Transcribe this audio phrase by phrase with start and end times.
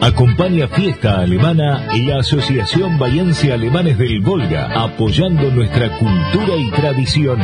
[0.00, 7.40] Acompaña Fiesta Alemana y la Asociación Bahiense Alemanes del Volga, apoyando nuestra cultura y tradición.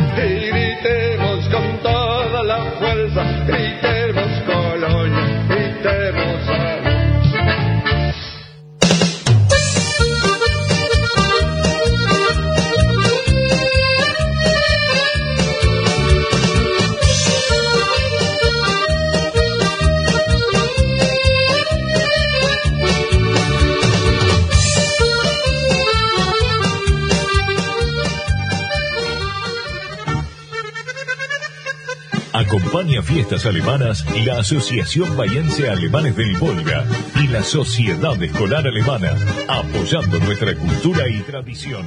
[32.98, 39.16] Fiestas alemanas la Asociación Bahiense Alemanes del Volga y la Sociedad Escolar Alemana,
[39.48, 41.86] apoyando nuestra cultura y tradición.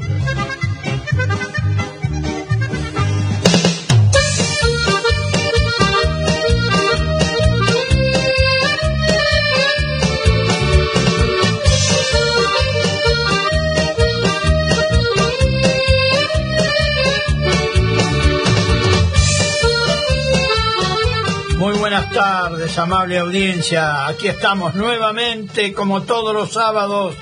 [22.78, 24.08] Amable audiencia.
[24.08, 27.16] Aquí estamos nuevamente, como todos los sábados,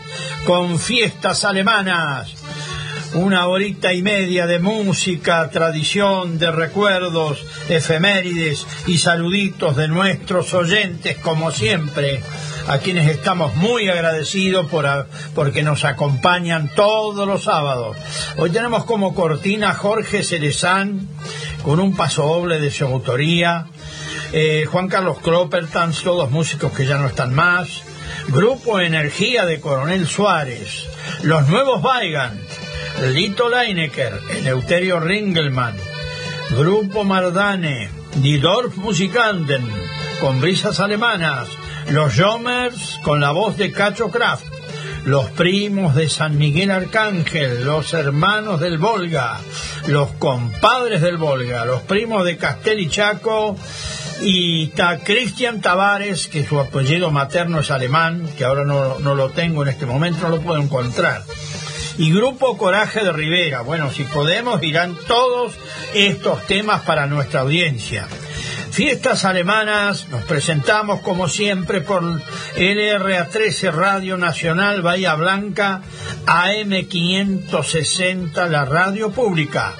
[0.45, 2.33] con fiestas alemanas.
[3.13, 11.17] Una horita y media de música, tradición, de recuerdos, efemérides y saluditos de nuestros oyentes,
[11.17, 12.23] como siempre,
[12.67, 17.97] a quienes estamos muy agradecidos por, a- porque nos acompañan todos los sábados.
[18.37, 21.09] Hoy tenemos como cortina Jorge Cerezán,
[21.63, 23.67] con un paso doble de su autoría.
[24.33, 27.83] Eh, Juan Carlos Kloppertans, todos músicos que ya no están más.
[28.29, 30.87] Grupo Energía de Coronel Suárez.
[31.23, 32.39] Los Nuevos Weigand.
[33.13, 35.75] Lito Leinecker, Eleuterio Ringelmann.
[36.51, 37.89] Grupo Mardane.
[38.15, 39.67] Die Dorf Musikanten.
[40.21, 41.49] Con brisas alemanas.
[41.89, 44.45] Los Jomers con la voz de Cacho Kraft.
[45.03, 49.39] Los primos de San Miguel Arcángel, los hermanos del Volga,
[49.87, 53.57] los compadres del Volga, los primos de Castel y Chaco,
[54.21, 59.31] y está Cristian Tavares, que su apellido materno es alemán, que ahora no, no lo
[59.31, 61.23] tengo en este momento, no lo puedo encontrar.
[61.97, 63.61] Y Grupo Coraje de Rivera.
[63.61, 65.53] Bueno, si podemos, irán todos
[65.93, 68.07] estos temas para nuestra audiencia.
[68.71, 72.01] Fiestas alemanas, nos presentamos como siempre por
[72.55, 75.81] LRA13 Radio Nacional Bahía Blanca,
[76.25, 79.75] AM560, la radio pública.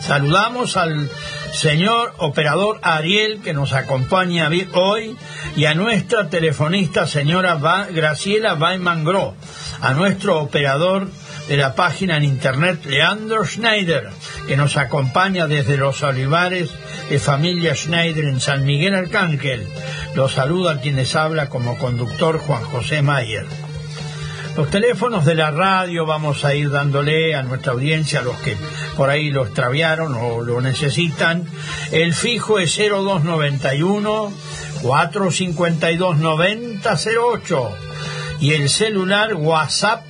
[0.00, 1.10] Saludamos al
[1.52, 5.16] señor operador Ariel que nos acompaña hoy
[5.56, 7.58] y a nuestra telefonista señora
[7.90, 9.34] Graciela Weimangro,
[9.80, 11.08] a nuestro operador
[11.48, 14.10] de la página en internet Leandro Schneider,
[14.46, 16.70] que nos acompaña desde los olivares
[17.08, 19.66] de familia Schneider en San Miguel Arcángel.
[20.14, 23.65] Los saluda quien les habla como conductor Juan José Mayer.
[24.56, 28.56] Los teléfonos de la radio vamos a ir dándole a nuestra audiencia, a los que
[28.96, 31.44] por ahí lo extraviaron o lo necesitan.
[31.92, 34.32] El fijo es 0291
[34.80, 37.70] 452 9008
[38.40, 40.06] y el celular WhatsApp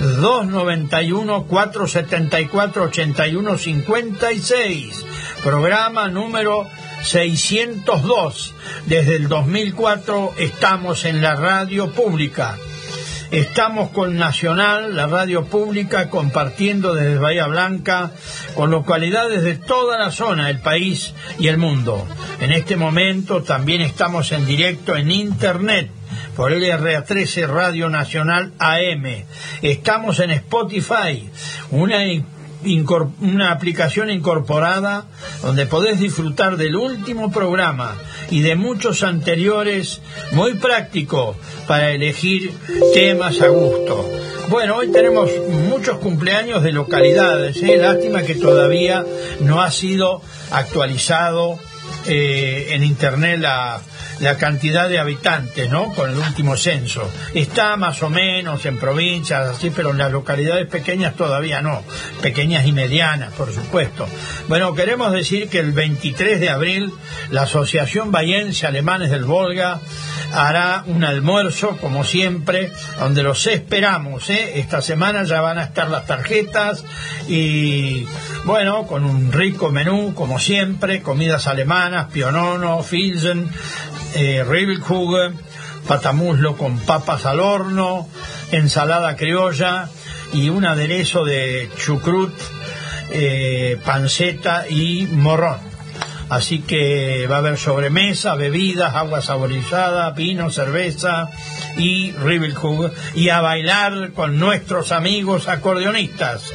[0.00, 5.04] 291 474 8156.
[5.44, 6.66] Programa número
[7.02, 8.54] 602.
[8.86, 12.56] Desde el 2004 estamos en la radio pública.
[13.32, 18.10] Estamos con Nacional, la radio pública, compartiendo desde Bahía Blanca
[18.54, 22.06] con localidades de toda la zona, el país y el mundo.
[22.40, 25.90] En este momento también estamos en directo en Internet
[26.36, 29.24] por LRA13 Radio Nacional AM.
[29.62, 31.30] Estamos en Spotify,
[31.70, 32.04] una
[33.20, 35.06] una aplicación incorporada
[35.42, 37.96] donde podés disfrutar del último programa
[38.30, 40.00] y de muchos anteriores,
[40.32, 41.36] muy práctico
[41.66, 42.52] para elegir
[42.94, 44.08] temas a gusto.
[44.48, 45.30] Bueno, hoy tenemos
[45.68, 47.76] muchos cumpleaños de localidades, ¿eh?
[47.76, 49.04] lástima que todavía
[49.40, 51.58] no ha sido actualizado
[52.06, 53.80] eh, en internet la,
[54.22, 55.92] la cantidad de habitantes, ¿no?
[55.92, 57.10] Con el último censo.
[57.34, 61.82] Está más o menos en provincias, así, pero en las localidades pequeñas todavía no.
[62.22, 64.06] Pequeñas y medianas, por supuesto.
[64.48, 66.92] Bueno, queremos decir que el 23 de abril
[67.30, 69.80] la Asociación Bahiense Alemanes del Volga
[70.32, 74.60] hará un almuerzo, como siempre, donde los esperamos, ¿eh?
[74.60, 76.84] Esta semana ya van a estar las tarjetas
[77.28, 78.06] y,
[78.44, 83.50] bueno, con un rico menú, como siempre, comidas alemanas, pionono, filsen,
[84.14, 85.38] eh, Ribbelkuchen,
[85.86, 88.08] patamuslo con papas al horno,
[88.50, 89.88] ensalada criolla
[90.32, 92.34] y un aderezo de chucrut,
[93.10, 95.58] eh, panceta y morrón.
[96.28, 101.28] Así que va a haber sobremesa, bebidas, agua saborizada, vino, cerveza
[101.76, 106.50] y Ribbelhug y a bailar con nuestros amigos acordeonistas.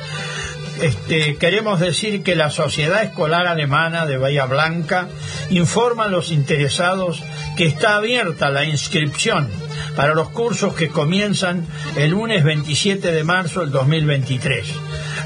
[0.81, 5.07] Este, queremos decir que la Sociedad Escolar Alemana de Bahía Blanca
[5.50, 7.24] informa a los interesados
[7.57, 9.50] que está abierta la inscripción
[9.95, 11.65] para los cursos que comienzan
[11.95, 14.68] el lunes 27 de marzo del 2023.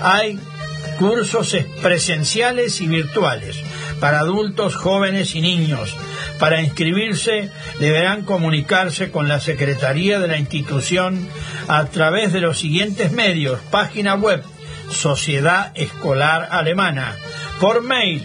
[0.02, 0.40] Hay
[0.98, 3.62] cursos presenciales y virtuales
[4.00, 5.96] para adultos, jóvenes y niños.
[6.40, 11.28] Para inscribirse deberán comunicarse con la Secretaría de la institución
[11.68, 14.42] a través de los siguientes medios, página web
[14.90, 17.16] Sociedad Escolar Alemana,
[17.60, 18.24] por mail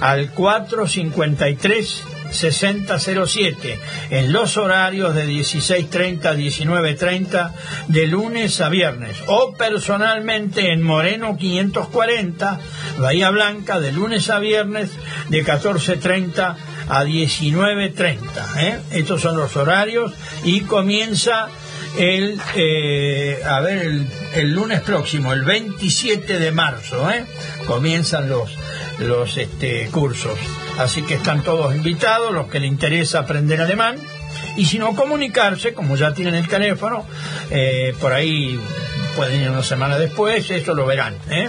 [0.00, 3.78] al 453 6007
[4.10, 7.52] en los horarios de 16.30 a 19.30
[7.88, 9.16] de lunes a viernes.
[9.26, 12.60] O personalmente en Moreno 540
[12.98, 14.90] Bahía Blanca de lunes a viernes
[15.28, 16.56] de 14.30
[16.88, 18.18] a 19.30
[18.58, 18.78] ¿eh?
[18.92, 20.12] estos son los horarios
[20.44, 21.48] y comienza
[21.98, 27.24] el eh, a ver el, lunes próximo el 27 de marzo ¿eh?
[27.66, 28.50] comienzan los
[28.98, 30.38] los este, cursos
[30.78, 33.96] Así que están todos invitados, los que les interesa aprender alemán.
[34.56, 37.06] Y si no, comunicarse, como ya tienen el teléfono,
[37.50, 38.60] eh, por ahí
[39.16, 41.14] pueden ir una semana después, eso lo verán.
[41.30, 41.48] ¿eh?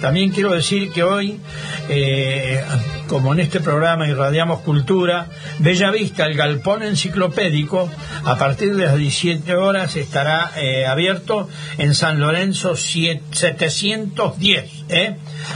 [0.00, 1.40] También quiero decir que hoy,
[1.88, 2.62] eh,
[3.08, 5.26] como en este programa irradiamos cultura,
[5.58, 7.90] Bella Vista, el galpón enciclopédico,
[8.24, 10.52] a partir de las 17 horas estará
[10.88, 11.48] abierto
[11.78, 14.70] en San Lorenzo 710.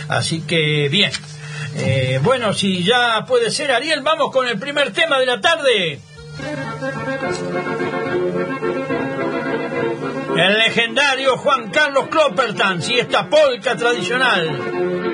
[0.08, 1.12] Así que bien.
[1.74, 6.00] Eh, bueno, si ya puede ser, Ariel, vamos con el primer tema de la tarde.
[10.36, 15.11] El legendario Juan Carlos Cloppertans y esta polca tradicional.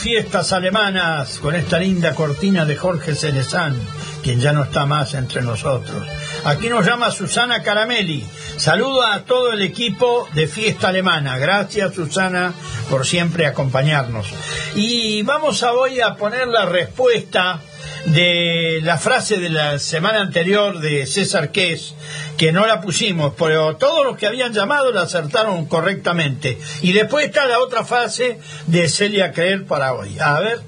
[0.00, 3.76] Fiestas alemanas con esta linda cortina de Jorge Celezán,
[4.22, 6.06] quien ya no está más entre nosotros.
[6.44, 8.24] Aquí nos llama Susana Caramelli.
[8.56, 11.36] Saluda a todo el equipo de Fiesta Alemana.
[11.36, 12.54] Gracias Susana
[12.88, 14.26] por siempre acompañarnos.
[14.74, 17.60] Y vamos a hoy a poner la respuesta
[18.06, 21.94] de la frase de la semana anterior de César Ques,
[22.36, 26.58] que no la pusimos, pero todos los que habían llamado la acertaron correctamente.
[26.82, 30.18] Y después está la otra frase de Celia Creer para hoy.
[30.18, 30.60] A ver.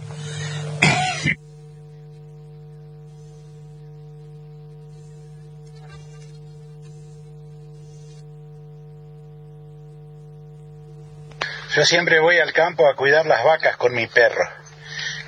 [11.75, 14.45] Yo siempre voy al campo a cuidar las vacas con mi perro.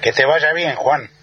[0.02, 1.13] Que te vaya bien, Juan.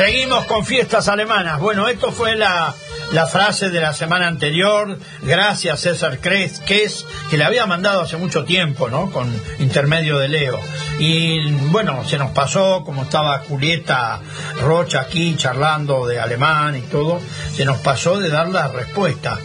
[0.00, 1.60] Seguimos con fiestas alemanas.
[1.60, 2.74] Bueno, esto fue la,
[3.12, 4.98] la frase de la semana anterior.
[5.20, 9.10] Gracias César Kres, que le había mandado hace mucho tiempo, ¿no?
[9.10, 10.58] Con intermedio de Leo.
[10.98, 14.20] Y bueno, se nos pasó, como estaba Julieta
[14.62, 17.20] Rocha aquí charlando de alemán y todo,
[17.54, 19.38] se nos pasó de dar la respuesta.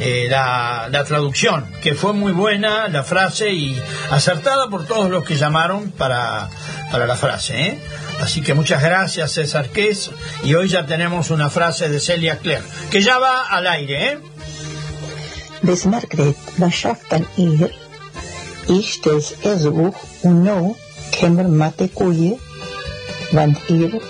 [0.00, 5.24] Eh, la, la, traducción, que fue muy buena la frase y acertada por todos los
[5.24, 6.48] que llamaron para,
[6.90, 7.60] para la frase.
[7.60, 7.78] ¿eh?
[8.20, 10.10] Así que muchas gracias César Ques
[10.44, 14.12] y hoy ya tenemos una frase de Celia Claire, que ya va al aire.
[14.12, 14.18] ¿eh?
[15.62, 16.36] Des Margret,
[17.36, 17.70] ihr?
[18.68, 19.34] Ich des
[20.22, 20.76] und no
[21.10, 22.38] kämmer mate kuye,
[23.32, 24.00] wann ihr.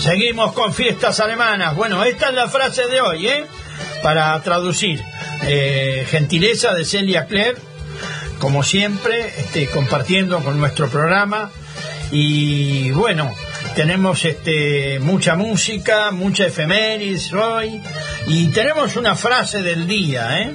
[0.00, 1.74] Seguimos con fiestas alemanas.
[1.76, 3.46] Bueno, esta es la frase de hoy, ¿eh?
[4.02, 5.02] Para traducir.
[5.46, 7.73] Eh, gentileza de Celia Claire
[8.44, 11.50] como siempre, este, compartiendo con nuestro programa.
[12.10, 13.34] Y bueno,
[13.74, 17.80] tenemos este, mucha música, mucha efemérides hoy.
[18.26, 20.52] Y tenemos una frase del día, ¿eh?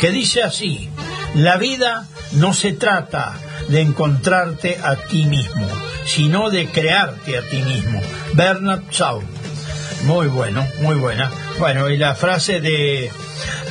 [0.00, 0.90] que dice así,
[1.36, 5.68] la vida no se trata de encontrarte a ti mismo,
[6.06, 8.02] sino de crearte a ti mismo.
[8.32, 9.22] Bernard Shaw.
[10.06, 11.30] Muy bueno, muy buena.
[11.60, 13.12] Bueno, y la frase de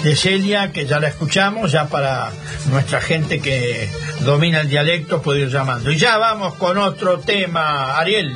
[0.04, 2.32] de Celia, que ya la escuchamos, ya para
[2.66, 3.90] nuestra gente que
[4.22, 5.92] domina el dialecto puede ir llamando.
[5.92, 8.34] Y ya vamos con otro tema, Ariel.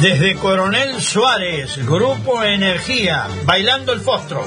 [0.00, 4.44] Desde Coronel Suárez, Grupo Energía, bailando el fostro.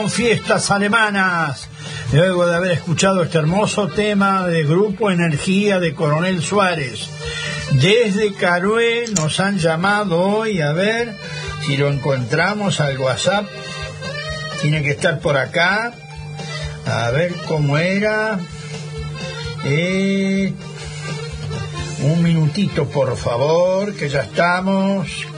[0.00, 1.68] Con fiestas alemanas.
[2.12, 7.06] Luego de haber escuchado este hermoso tema de Grupo Energía de Coronel Suárez.
[7.72, 11.14] Desde Carué nos han llamado hoy, a ver
[11.66, 13.44] si lo encontramos al WhatsApp.
[14.62, 15.92] Tiene que estar por acá.
[16.86, 18.40] A ver cómo era.
[19.64, 20.54] Eh,
[22.04, 25.29] un minutito, por favor, que ya estamos.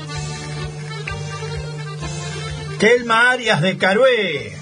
[2.83, 4.53] Telma Arias de Carué.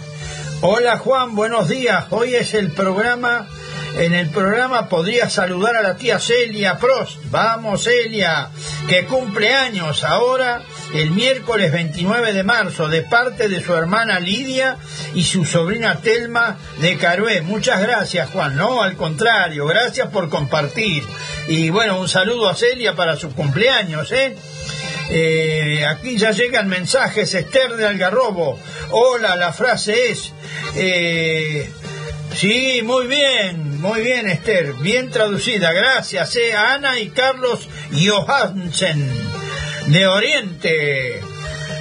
[0.61, 2.05] Hola Juan, buenos días.
[2.11, 3.49] Hoy es el programa.
[3.97, 7.17] En el programa podría saludar a la tía Celia Prost.
[7.31, 8.51] Vamos Celia,
[8.91, 10.61] que cumple años ahora
[10.93, 14.77] el miércoles 29 de marzo de parte de su hermana Lidia
[15.15, 17.41] y su sobrina Telma de Carué.
[17.41, 18.55] Muchas gracias Juan.
[18.55, 21.03] No, al contrario, gracias por compartir.
[21.49, 24.37] Y bueno, un saludo a Celia para su cumpleaños, ¿eh?
[25.13, 28.59] Eh, aquí ya llegan mensajes, Esther de Algarrobo.
[28.91, 30.33] Hola, la frase es...
[30.77, 31.69] Eh,
[32.37, 36.37] sí, muy bien, muy bien Esther, bien traducida, gracias.
[36.37, 39.11] Eh, Ana y Carlos Johansen
[39.87, 41.21] de Oriente.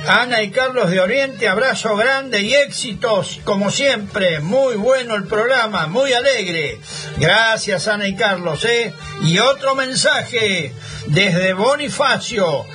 [0.08, 4.40] Ana y Carlos de Oriente, abrazo grande y éxitos, como siempre.
[4.40, 6.80] Muy bueno el programa, muy alegre.
[7.18, 8.66] Gracias, Ana y Carlos.
[8.66, 8.92] ¿eh?
[9.22, 10.74] Y otro mensaje
[11.06, 12.66] desde Bonifacio,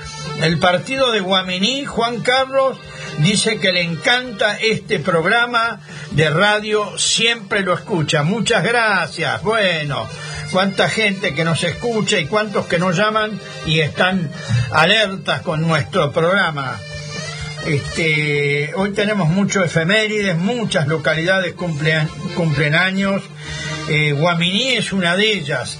[0.42, 2.78] el partido de Guaminí, Juan Carlos
[3.18, 8.22] dice que le encanta este programa de radio, siempre lo escucha.
[8.22, 9.42] Muchas gracias.
[9.42, 10.08] Bueno,
[10.50, 14.30] cuánta gente que nos escucha y cuántos que nos llaman y están
[14.72, 16.78] alertas con nuestro programa.
[17.66, 23.22] Este, hoy tenemos muchos efemérides, muchas localidades cumplen, cumplen años.
[23.88, 25.78] Eh, Guaminí es una de ellas.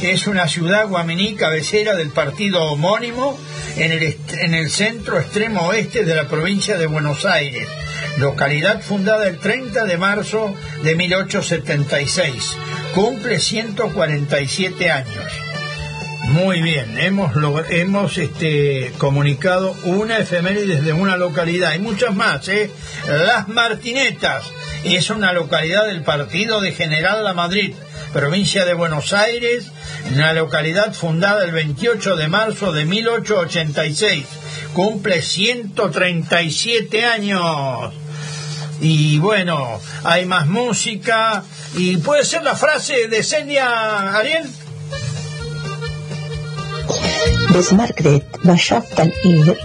[0.00, 3.36] Es una ciudad guaminí cabecera del partido homónimo
[3.78, 7.68] en el, en el centro extremo oeste de la provincia de Buenos Aires,
[8.18, 12.56] localidad fundada el 30 de marzo de 1876.
[12.94, 15.24] Cumple 147 años.
[16.28, 17.32] Muy bien, hemos,
[17.70, 21.70] hemos este, comunicado una efeméride de una localidad.
[21.70, 22.70] Hay muchas más, ¿eh?
[23.06, 24.44] Las Martinetas
[24.84, 27.74] es una localidad del partido de General La Madrid,
[28.12, 29.66] provincia de Buenos Aires,
[30.12, 34.24] una localidad fundada el 28 de marzo de 1886.
[34.72, 37.92] Cumple 137 años.
[38.80, 41.42] Y bueno, hay más música.
[41.76, 44.48] ¿Y puede ser la frase de Celia Ariel?
[47.52, 49.58] Des Margret, dan ihr?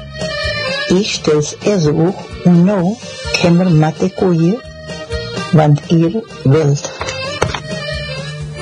[0.90, 2.98] Ich stel's ersuch no,
[3.42, 4.60] kemmer mate koeie,
[5.54, 7.03] want ihr wilt.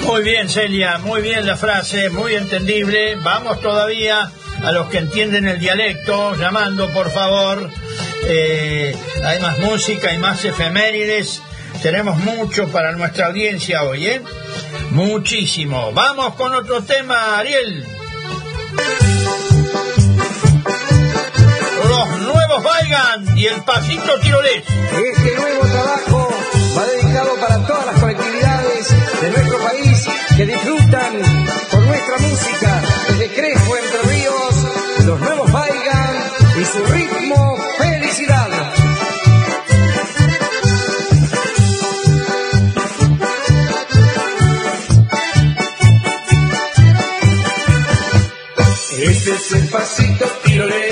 [0.05, 3.15] Muy bien, Celia, muy bien la frase, muy entendible.
[3.15, 4.31] Vamos todavía
[4.63, 7.69] a los que entienden el dialecto, llamando por favor.
[8.27, 11.41] Eh, hay más música, hay más efemérides.
[11.81, 14.21] Tenemos mucho para nuestra audiencia hoy, ¿eh?
[14.91, 15.91] Muchísimo.
[15.93, 17.85] Vamos con otro tema, Ariel.
[21.87, 24.63] Los nuevos Vaigan y el pasito tirolés.
[24.67, 26.29] Este nuevo trabajo
[26.77, 28.40] va dedicado para todas las colectividades
[29.21, 31.13] de nuestro país que disfrutan
[31.71, 34.55] por nuestra música desde Crespo, Entre Ríos,
[35.05, 36.15] los nuevos Vaigan
[36.60, 38.49] y su ritmo Felicidad.
[49.03, 50.90] Este es el pasito tirolés.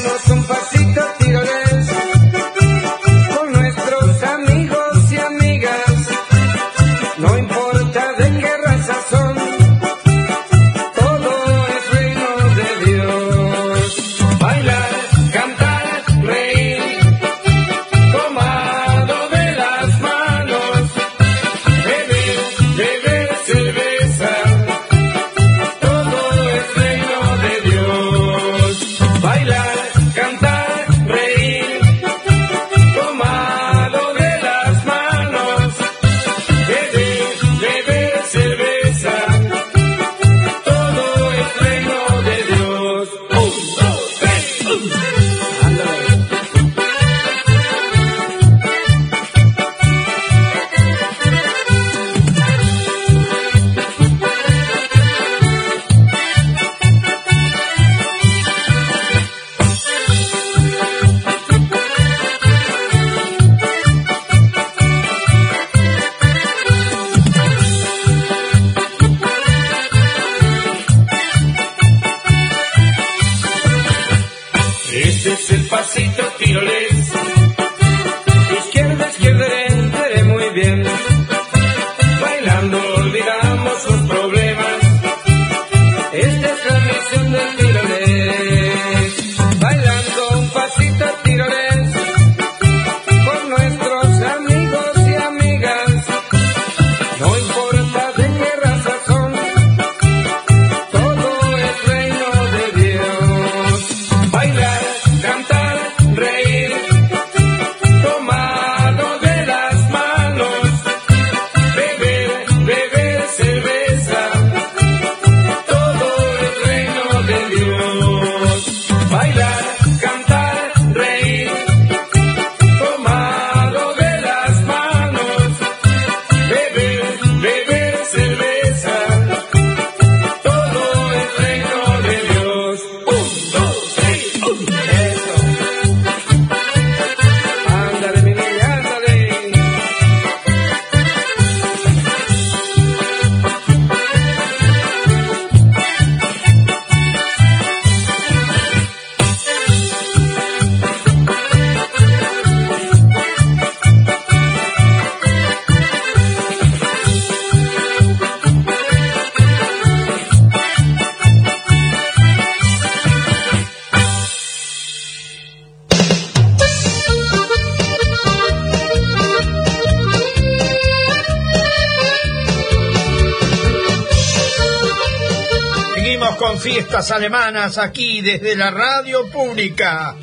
[177.16, 180.14] alemanas aquí desde la radio pública.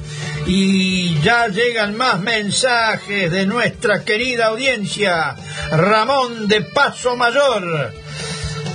[0.45, 5.35] Y ya llegan más mensajes de nuestra querida audiencia.
[5.71, 7.93] Ramón de Paso Mayor.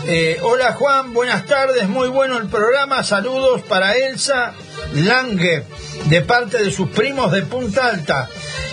[0.07, 3.05] Eh, hola Juan, buenas tardes, muy bueno el programa.
[3.05, 4.55] Saludos para Elsa
[4.95, 5.63] Lange,
[6.07, 8.29] de parte de sus primos de Punta Alta.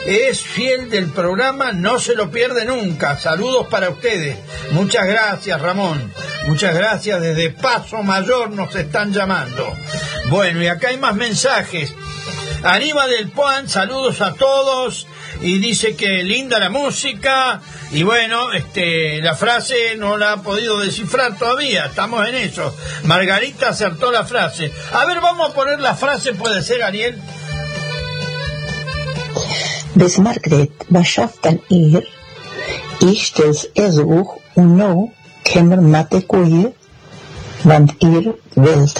[0.07, 3.19] Es fiel del programa, no se lo pierde nunca.
[3.19, 4.37] Saludos para ustedes.
[4.71, 6.11] Muchas gracias, Ramón.
[6.47, 7.21] Muchas gracias.
[7.21, 9.73] Desde Paso Mayor nos están llamando.
[10.29, 11.93] Bueno, y acá hay más mensajes.
[12.63, 15.07] Aníbal del Puan, saludos a todos.
[15.41, 17.61] Y dice que linda la música.
[17.91, 21.85] Y bueno, este, la frase no la ha podido descifrar todavía.
[21.85, 22.75] Estamos en eso.
[23.03, 24.71] Margarita acertó la frase.
[24.93, 27.21] A ver, vamos a poner la frase, puede ser, Ariel.
[30.17, 30.71] Margret,
[31.41, 32.03] dann ihr?
[32.99, 33.33] Ich
[34.55, 35.13] no
[36.27, 36.73] koeie,
[37.63, 38.99] want ihr wilt.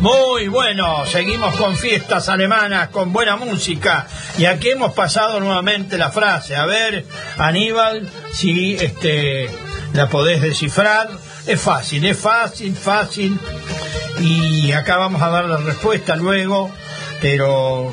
[0.00, 4.06] Muy bueno, seguimos con fiestas alemanas, con buena música.
[4.38, 6.54] Y aquí hemos pasado nuevamente la frase.
[6.54, 7.04] A ver,
[7.38, 9.50] Aníbal, si este,
[9.94, 11.08] la podés descifrar.
[11.46, 13.38] Es fácil, es fácil, fácil.
[14.20, 16.70] Y acá vamos a dar la respuesta luego,
[17.20, 17.92] pero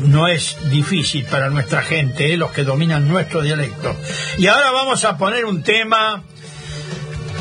[0.00, 2.36] no es difícil para nuestra gente, ¿eh?
[2.36, 3.96] los que dominan nuestro dialecto.
[4.38, 6.22] Y ahora vamos a poner un tema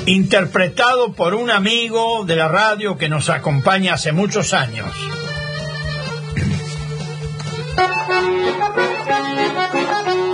[0.06, 4.93] interpretado por un amigo de la radio que nos acompaña hace muchos años.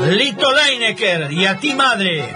[0.10, 2.34] Lito Leinecker y a ti madre.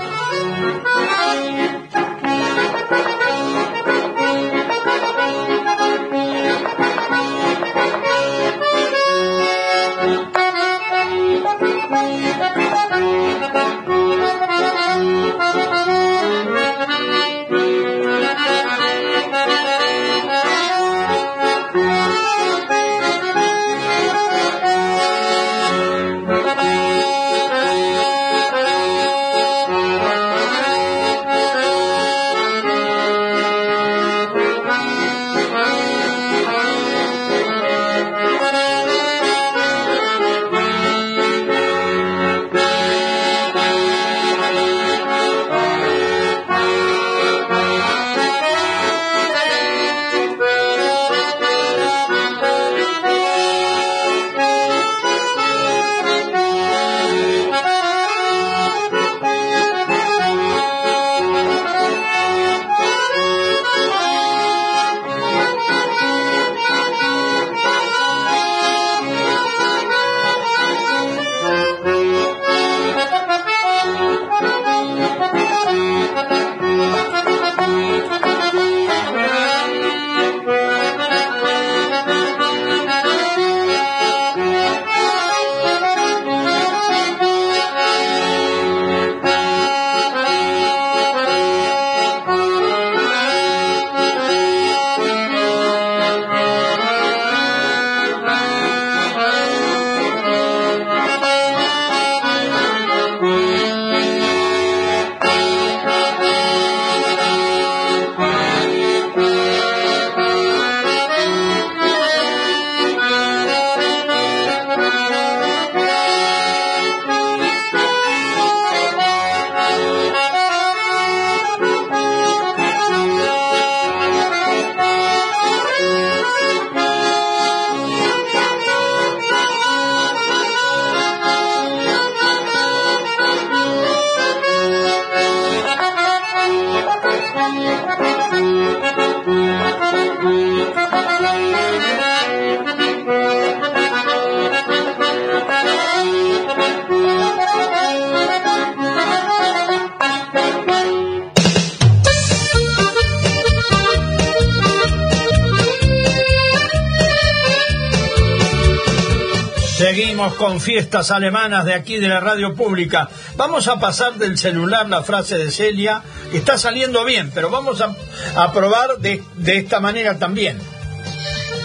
[160.48, 163.10] Con fiestas alemanas de aquí de la radio pública.
[163.36, 167.82] Vamos a pasar del celular la frase de Celia, que está saliendo bien, pero vamos
[167.82, 167.94] a,
[168.38, 170.58] a probar de, de esta manera también.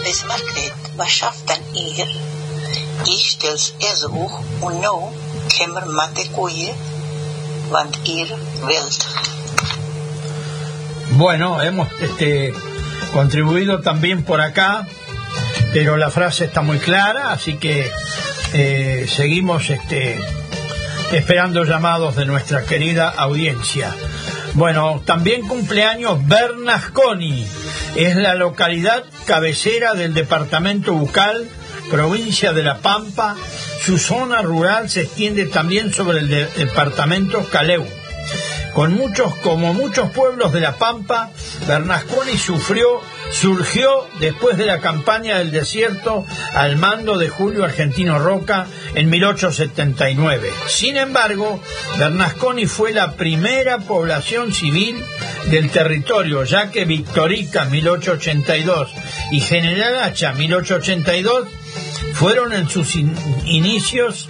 [0.03, 2.07] Bis Margret, wat schaft dan ihr?
[3.05, 5.13] Ich stels erzoog und no
[5.57, 6.75] kemmer mate koeien,
[7.71, 8.27] want ihr
[8.67, 9.05] wilt.
[11.11, 12.53] Bueno, hemos este,
[13.13, 14.85] contribuido también por acá,
[15.71, 17.89] pero la frase está muy clara, así que
[18.53, 20.19] eh, seguimos este,
[21.11, 23.93] esperando llamados de nuestra querida audiencia.
[24.53, 27.45] Bueno, también cumpleaños Bernasconi,
[27.95, 31.47] es la localidad cabecera del departamento Bucal,
[31.89, 33.35] provincia de La Pampa.
[33.83, 37.85] Su zona rural se extiende también sobre el de- departamento Caleu.
[38.73, 41.29] Con muchos, como muchos pueblos de La Pampa,
[41.67, 43.01] Bernasconi sufrió,
[43.33, 50.49] surgió después de la campaña del desierto al mando de Julio Argentino Roca en 1879.
[50.67, 51.59] Sin embargo,
[51.97, 55.03] Bernasconi fue la primera población civil
[55.49, 58.91] del territorio, ya que Victorica 1882
[59.31, 61.47] y General Hacha 1882
[62.13, 63.15] fueron en sus in-
[63.45, 64.29] inicios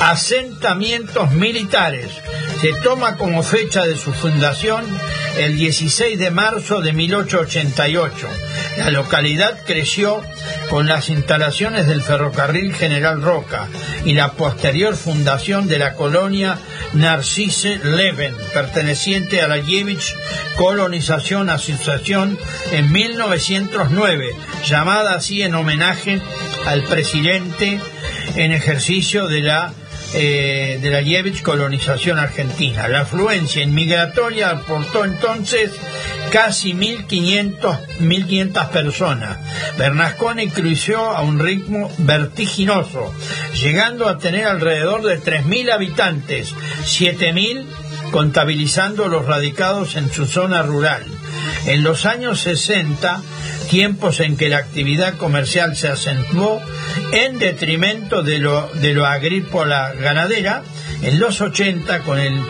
[0.00, 2.10] asentamientos militares.
[2.60, 4.84] Se toma como fecha de su fundación
[5.38, 8.28] el 16 de marzo de 1888.
[8.78, 10.22] La localidad creció
[10.68, 13.68] con las instalaciones del ferrocarril General Roca
[14.04, 16.58] y la posterior fundación de la colonia
[16.92, 20.14] Narcisse Leven, perteneciente a la Yevich
[20.56, 22.38] Colonización Asociación
[22.72, 24.26] en 1909,
[24.66, 26.20] llamada así en homenaje
[26.66, 27.80] al presidente
[28.36, 29.72] en ejercicio de la
[30.14, 32.88] eh, de la Yevich colonización argentina.
[32.88, 35.72] La afluencia inmigratoria aportó entonces
[36.30, 39.38] casi 1.500 1.500 personas.
[39.78, 43.14] Bernasconi creció a un ritmo vertiginoso,
[43.60, 47.64] llegando a tener alrededor de 3.000 habitantes, 7.000
[48.10, 51.04] contabilizando los radicados en su zona rural.
[51.66, 53.22] En los años 60,
[53.66, 56.60] tiempos en que la actividad comercial se acentuó
[57.12, 60.62] en detrimento de lo, de lo agrícola ganadera,
[61.02, 62.40] en los 80, con el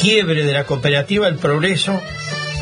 [0.00, 2.00] quiebre de la cooperativa El Progreso,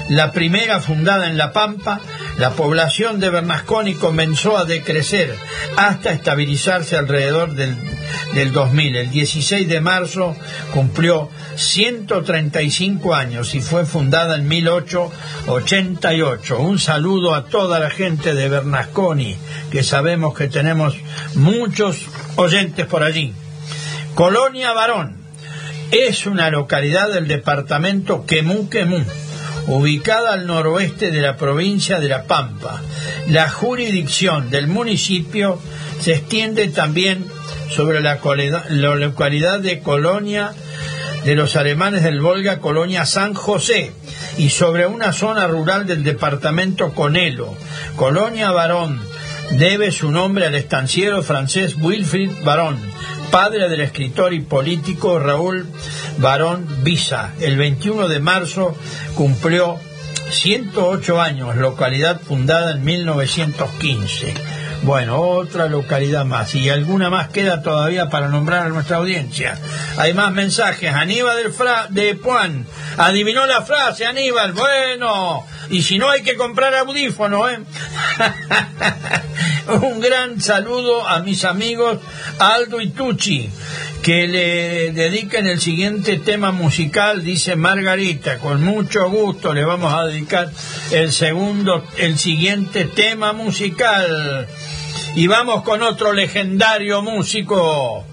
[0.09, 2.01] la primera fundada en La Pampa,
[2.39, 5.35] la población de Bernasconi comenzó a decrecer
[5.77, 7.77] hasta estabilizarse alrededor del,
[8.35, 8.97] del 2000.
[8.97, 10.37] El 16 de marzo
[10.73, 16.59] cumplió 135 años y fue fundada en 1888.
[16.59, 19.37] Un saludo a toda la gente de Bernasconi,
[19.71, 20.97] que sabemos que tenemos
[21.35, 23.35] muchos oyentes por allí.
[24.15, 25.17] Colonia Varón
[25.91, 29.03] es una localidad del departamento Quemú Quemú
[29.67, 32.81] ubicada al noroeste de la provincia de La Pampa.
[33.29, 35.61] La jurisdicción del municipio
[36.01, 37.27] se extiende también
[37.71, 38.19] sobre la,
[38.97, 40.53] localidad de Colonia
[41.25, 43.93] de los alemanes del Volga, Colonia San José,
[44.39, 47.55] y sobre una zona rural del departamento Conelo.
[47.97, 49.01] Colonia Barón
[49.53, 52.79] debe su nombre al estanciero francés Wilfrid Barón,
[53.31, 55.67] padre del escritor y político Raúl
[56.19, 57.35] Barón Visa.
[57.41, 58.77] El 21 de marzo
[59.15, 59.79] cumplió
[60.31, 64.60] 108 años, localidad fundada en 1915.
[64.83, 66.55] Bueno, otra localidad más.
[66.55, 69.59] Y alguna más queda todavía para nombrar a nuestra audiencia.
[69.99, 70.93] Hay más mensajes.
[70.93, 72.67] Aníbal del Fra de Puan.
[72.97, 74.53] Adivinó la frase, Aníbal.
[74.53, 75.45] Bueno.
[75.69, 77.61] Y si no hay que comprar audífono, ¿eh?
[79.83, 81.99] Un gran saludo a mis amigos
[82.39, 83.49] Aldo y Tucci,
[84.03, 88.39] que le dediquen el siguiente tema musical, dice Margarita.
[88.39, 90.51] Con mucho gusto le vamos a dedicar
[90.91, 94.49] el segundo, el siguiente tema musical.
[95.15, 98.07] Y vamos con otro legendario músico,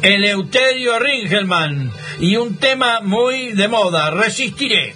[0.00, 4.10] Eleuterio Ringelmann, y un tema muy de moda.
[4.10, 4.94] Resistiré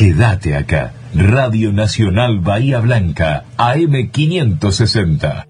[0.00, 0.94] Quédate acá.
[1.14, 5.49] Radio Nacional Bahía Blanca, AM560.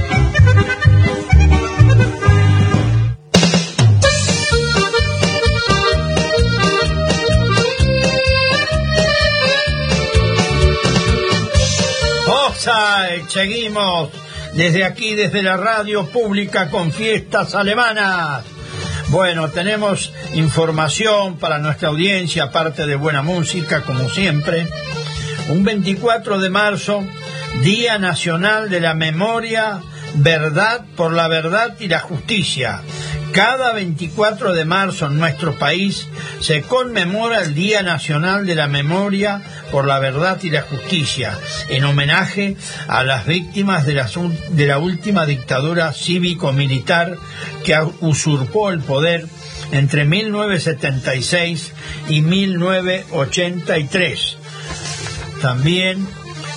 [13.27, 14.09] Seguimos
[14.53, 18.43] desde aquí, desde la radio pública con fiestas alemanas.
[19.07, 24.67] Bueno, tenemos información para nuestra audiencia, aparte de buena música, como siempre.
[25.49, 27.03] Un 24 de marzo,
[27.61, 29.81] Día Nacional de la Memoria,
[30.15, 32.81] Verdad por la Verdad y la Justicia.
[33.33, 36.07] Cada 24 de marzo en nuestro país
[36.41, 41.85] se conmemora el Día Nacional de la Memoria por la Verdad y la Justicia, en
[41.85, 42.57] homenaje
[42.89, 43.93] a las víctimas de
[44.65, 47.15] la, última dictadura cívico-militar
[47.63, 49.27] que usurpó el poder
[49.71, 51.71] entre 1976
[52.09, 54.37] y 1983.
[55.41, 56.05] También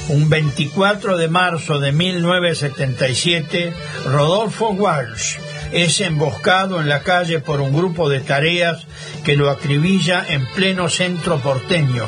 [0.08, 3.72] un 24 de marzo de 1977,
[4.06, 5.43] Rodolfo Walsh
[5.74, 8.86] es emboscado en la calle por un grupo de tareas
[9.24, 12.06] que lo acribilla en pleno centro porteño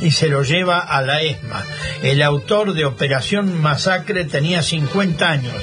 [0.00, 1.62] y se lo lleva a la ESMA.
[2.02, 5.62] El autor de Operación Masacre tenía 50 años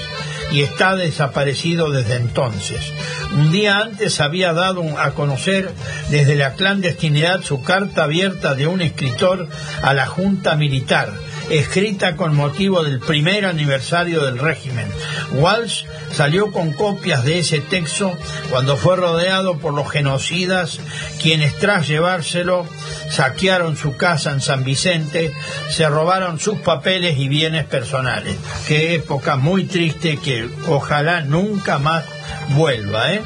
[0.52, 2.94] y está desaparecido desde entonces.
[3.34, 5.72] Un día antes había dado a conocer
[6.10, 9.48] desde la clandestinidad su carta abierta de un escritor
[9.82, 11.10] a la Junta Militar,
[11.52, 14.88] escrita con motivo del primer aniversario del régimen.
[15.34, 18.16] Walsh salió con copias de ese texto
[18.50, 20.80] cuando fue rodeado por los genocidas,
[21.22, 22.68] quienes tras llevárselo
[23.10, 25.34] saquearon su casa en San Vicente,
[25.70, 28.38] se robaron sus papeles y bienes personales.
[28.68, 32.06] Qué época muy triste que ojalá nunca más
[32.50, 33.24] vuelva, ¿eh?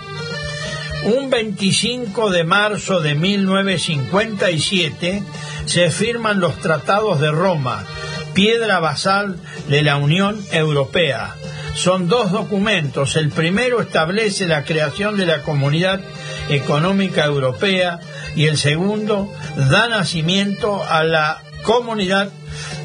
[1.04, 5.22] Un 25 de marzo de 1957
[5.66, 7.86] se firman los tratados de Roma,
[8.36, 11.34] piedra basal de la Unión Europea.
[11.74, 13.16] Son dos documentos.
[13.16, 16.00] El primero establece la creación de la Comunidad
[16.50, 18.00] Económica Europea
[18.36, 19.34] y el segundo
[19.70, 22.30] da nacimiento a la Comunidad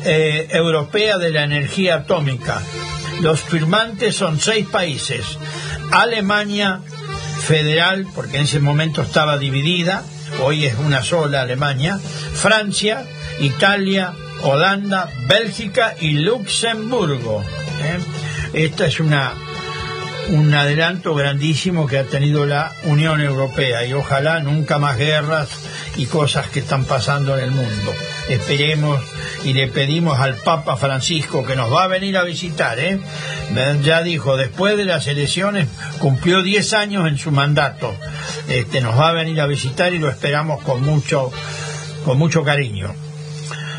[0.04, 2.62] eh, Europea de la Energía Atómica.
[3.20, 5.38] Los firmantes son seis países.
[5.92, 6.80] Alemania
[7.40, 10.04] federal, porque en ese momento estaba dividida,
[10.42, 11.98] hoy es una sola Alemania,
[12.34, 13.04] Francia,
[13.40, 17.42] Italia, Holanda, Bélgica y Luxemburgo.
[17.82, 17.98] ¿eh?
[18.52, 19.34] Esta es una
[20.28, 25.48] un adelanto grandísimo que ha tenido la Unión Europea y ojalá nunca más guerras
[25.96, 27.92] y cosas que están pasando en el mundo.
[28.28, 29.00] Esperemos
[29.44, 33.00] y le pedimos al Papa Francisco que nos va a venir a visitar, ¿eh?
[33.82, 35.68] Ya dijo, después de las elecciones
[35.98, 37.94] cumplió 10 años en su mandato.
[38.48, 41.32] Este nos va a venir a visitar y lo esperamos con mucho
[42.04, 42.94] con mucho cariño.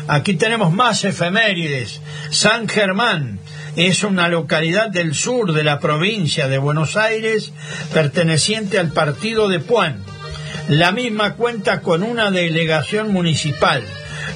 [0.08, 2.00] Aquí tenemos más efemérides.
[2.30, 3.38] San Germán
[3.76, 7.52] es una localidad del sur de la provincia de Buenos Aires
[7.92, 10.02] perteneciente al partido de Puan.
[10.68, 13.82] La misma cuenta con una delegación municipal,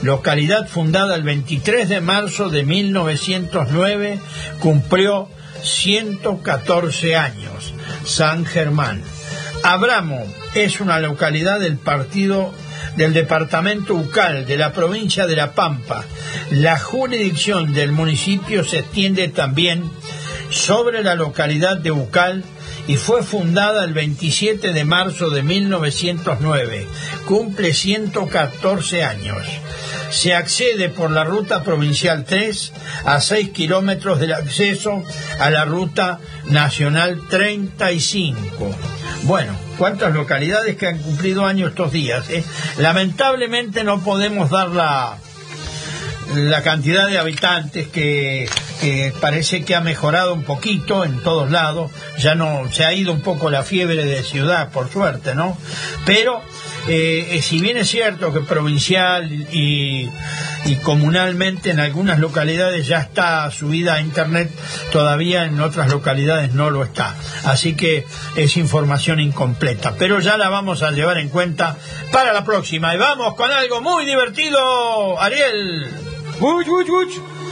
[0.02, 4.18] localidad fundada el 23 de marzo de 1909,
[4.60, 5.28] cumplió
[5.62, 7.74] 114 años.
[8.04, 9.02] San Germán.
[9.62, 12.52] Abramo es una localidad del partido
[12.94, 16.04] del departamento Ucal de la provincia de La Pampa.
[16.50, 19.90] La jurisdicción del municipio se extiende también
[20.50, 22.44] sobre la localidad de Ucal
[22.86, 26.86] y fue fundada el 27 de marzo de 1909.
[27.26, 29.44] Cumple 114 años.
[30.10, 32.72] Se accede por la ruta provincial 3
[33.04, 35.02] a 6 kilómetros del acceso
[35.40, 36.20] a la ruta
[36.50, 38.74] nacional 35.
[39.22, 42.28] Bueno, cuántas localidades que han cumplido años estos días.
[42.30, 42.44] eh?
[42.78, 45.18] Lamentablemente no podemos dar la,
[46.34, 48.48] la cantidad de habitantes que,
[48.80, 51.90] que parece que ha mejorado un poquito en todos lados.
[52.18, 55.58] Ya no se ha ido un poco la fiebre de ciudad, por suerte, ¿no?
[56.04, 56.40] Pero
[56.88, 60.08] eh, eh, si bien es cierto que provincial y,
[60.64, 64.50] y comunalmente en algunas localidades ya está subida a internet,
[64.92, 67.14] todavía en otras localidades no lo está.
[67.44, 68.04] Así que
[68.36, 69.94] es información incompleta.
[69.98, 71.76] Pero ya la vamos a llevar en cuenta
[72.12, 72.94] para la próxima.
[72.94, 75.90] Y vamos con algo muy divertido, Ariel.
[76.38, 76.64] Ook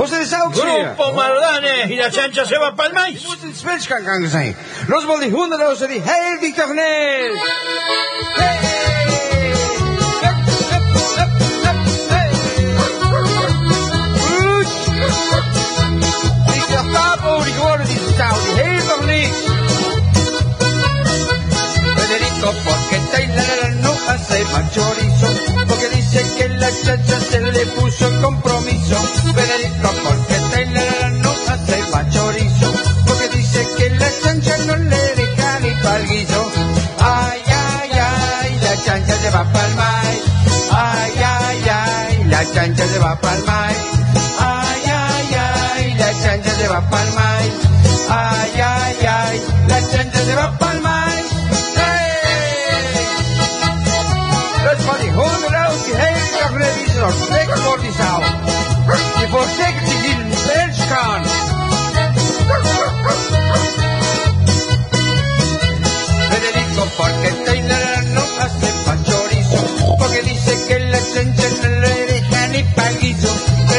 [0.09, 0.87] zeer?
[0.87, 3.23] Grupo Mardanes y la chancha se va para el maíz.
[4.89, 6.39] Los wel die hondenrozen die heel
[21.97, 25.29] Federico, porque Taylor no hace más chorizo,
[25.67, 28.97] porque dice que la chacha se le puso en compromiso.
[29.35, 32.73] Federico, porque Taylor no hace más chorizo,
[33.07, 36.53] porque dice que la chancha no le deja ni pa'l guiso.
[37.01, 40.23] Ay, ay, ay, la chancha se va pa'l maíz.
[40.71, 43.54] Ay, ay, ay, la chancha se va pa'l.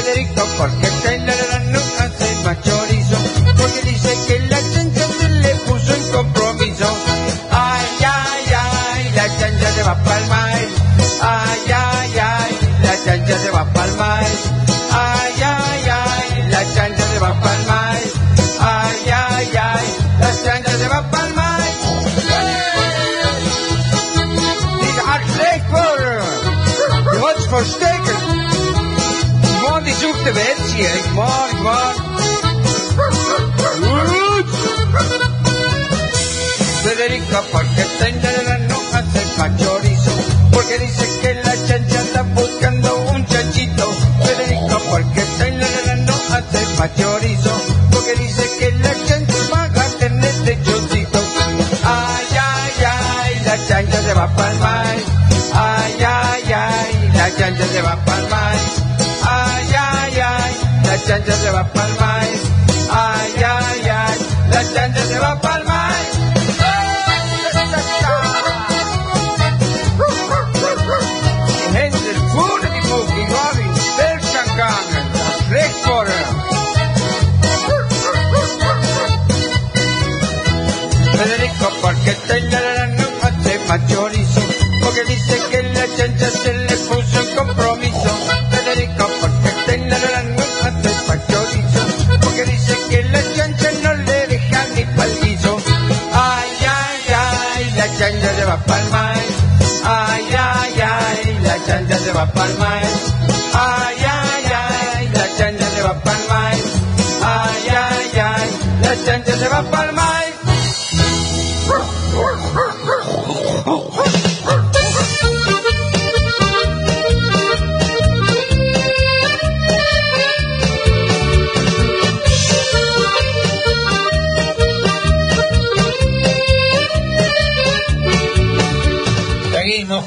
[0.06, 1.25] Federico, porque Taylor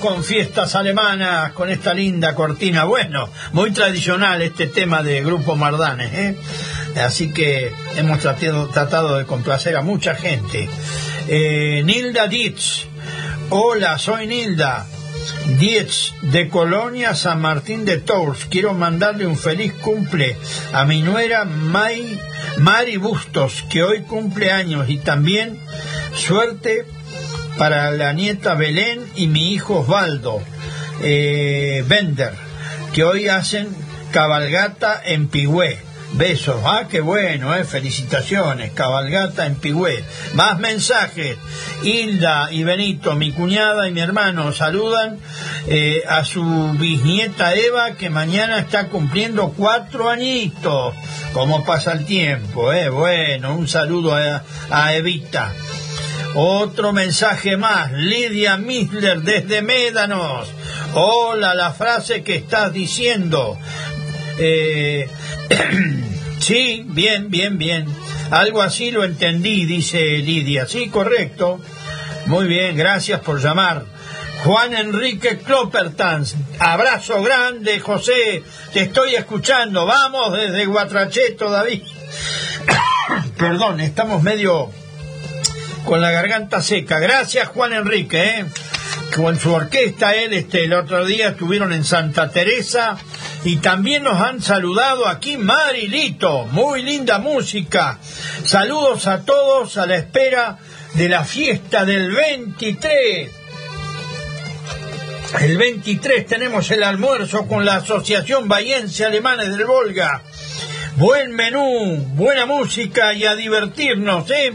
[0.00, 2.84] Con fiestas alemanas, con esta linda cortina.
[2.84, 6.36] Bueno, muy tradicional este tema de Grupo Mardanes, ¿eh?
[7.04, 10.70] Así que hemos tratado, tratado de complacer a mucha gente.
[11.26, 12.86] Eh, Nilda Dietz.
[13.50, 14.86] Hola, soy Nilda.
[15.58, 18.46] Dietz de Colonia San Martín de Tours.
[18.46, 20.36] Quiero mandarle un feliz cumple
[20.72, 22.20] a mi nuera May,
[22.58, 25.58] Mari Bustos, que hoy cumple años, y también
[26.14, 26.86] suerte
[27.58, 30.40] para la nieta Belén y mi hijo Osvaldo
[31.02, 32.32] eh, Bender,
[32.92, 33.68] que hoy hacen
[34.12, 35.78] cabalgata en Pigüé.
[36.14, 40.02] Besos, ah, qué bueno, eh, felicitaciones, cabalgata en Pigüé.
[40.34, 41.36] Más mensajes.
[41.82, 45.18] Hilda y Benito, mi cuñada y mi hermano, saludan
[45.66, 46.42] eh, a su
[46.78, 50.94] bisnieta Eva, que mañana está cumpliendo cuatro añitos.
[51.34, 52.72] ¿Cómo pasa el tiempo?
[52.72, 52.88] Eh?
[52.88, 55.52] Bueno, un saludo a, a Evita.
[56.34, 60.48] Otro mensaje más, Lidia Misler desde Médanos.
[60.94, 63.58] Hola, la frase que estás diciendo.
[64.38, 65.08] Eh,
[66.40, 67.86] sí, bien, bien, bien.
[68.30, 70.66] Algo así lo entendí, dice Lidia.
[70.66, 71.60] Sí, correcto.
[72.26, 73.86] Muy bien, gracias por llamar.
[74.44, 79.84] Juan Enrique Cloppertans, abrazo grande, José, te estoy escuchando.
[79.84, 81.82] Vamos desde Guatracheto, David.
[83.36, 84.70] Perdón, estamos medio
[85.88, 86.98] con la garganta seca.
[86.98, 88.44] Gracias, Juan Enrique, ¿eh?
[89.16, 92.98] con su orquesta, él este, el otro día estuvieron en Santa Teresa
[93.42, 97.98] y también nos han saludado aquí Marilito, muy linda música.
[98.44, 100.58] Saludos a todos a la espera
[100.92, 103.30] de la fiesta del 23.
[105.40, 110.22] El 23 tenemos el almuerzo con la Asociación Bahiense Alemanes del Volga.
[110.96, 114.52] Buen menú, buena música y a divertirnos, ¿eh?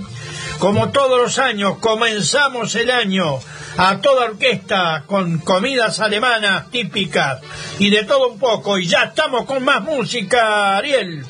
[0.63, 3.37] Como todos los años, comenzamos el año
[3.75, 7.41] a toda orquesta con comidas alemanas típicas
[7.79, 8.79] y de todo un poco.
[8.79, 11.25] Y ya estamos con más música, Ariel.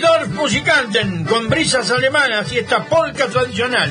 [0.00, 3.90] Dos Musikanten con brisas alemanas y esta polka tradicional.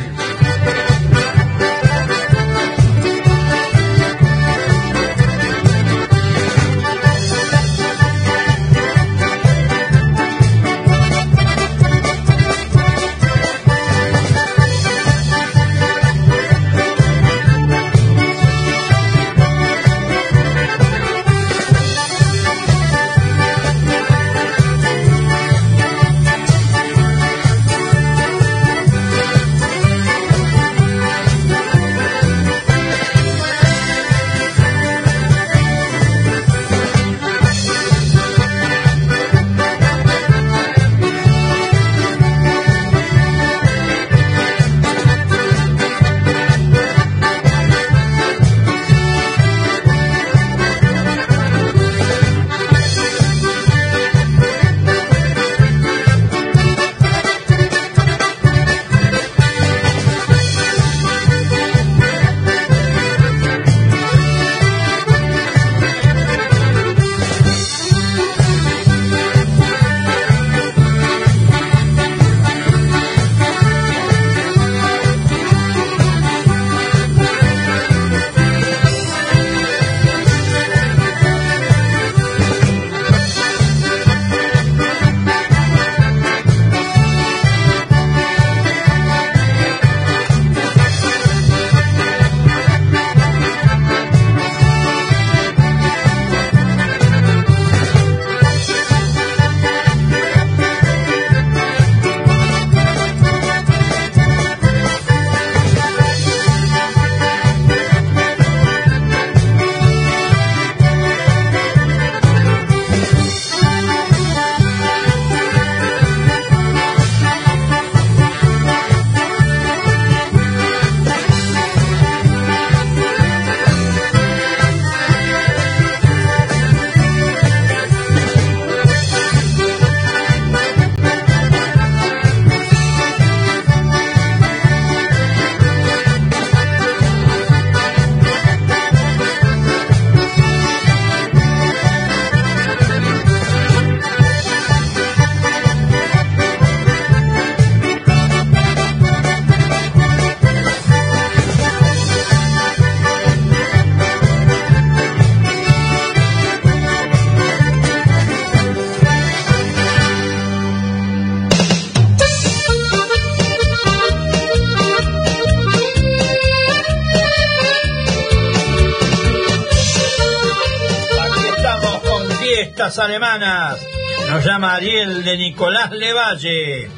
[172.96, 173.86] Alemanas.
[174.30, 176.90] Nos llama Ariel de Nicolás Levalle.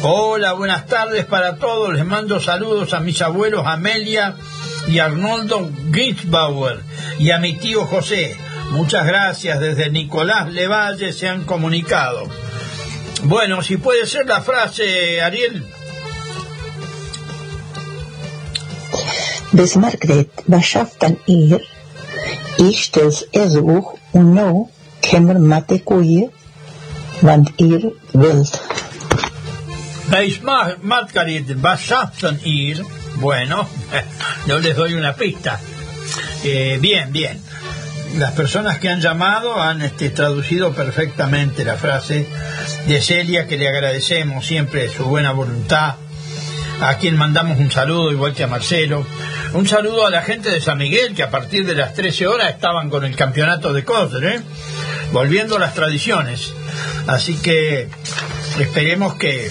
[0.00, 1.92] Hola, buenas tardes para todos.
[1.92, 4.34] Les mando saludos a mis abuelos Amelia
[4.88, 6.80] y Arnoldo Ginsbauer
[7.18, 8.34] y a mi tío José.
[8.70, 9.60] Muchas gracias.
[9.60, 12.26] Desde Nicolás Levalle se han comunicado.
[13.24, 15.66] Bueno, si puede ser la frase, Ariel.
[19.52, 20.30] Bis Margret,
[21.26, 21.60] ihr?
[22.58, 22.90] Ich
[23.32, 24.70] Ersuch und no
[25.10, 26.30] Kemmer mate koeien,
[27.22, 27.92] want ihr.
[30.10, 31.46] Veis Margaret
[32.44, 32.82] ir,
[33.16, 33.68] bueno,
[34.46, 35.60] no les doy una pista.
[36.44, 37.40] Eh, bien, bien.
[38.18, 42.26] las personas que han llamado han este, traducido perfectamente la frase
[42.86, 45.94] de Celia, que le agradecemos siempre su buena voluntad,
[46.80, 49.06] a quien mandamos un saludo, igual que a Marcelo.
[49.52, 52.50] Un saludo a la gente de San Miguel, que a partir de las 13 horas
[52.50, 54.40] estaban con el campeonato de Cosre, ¿eh?
[55.12, 56.52] Volviendo a las tradiciones.
[57.06, 57.88] Así que
[58.58, 59.50] esperemos que,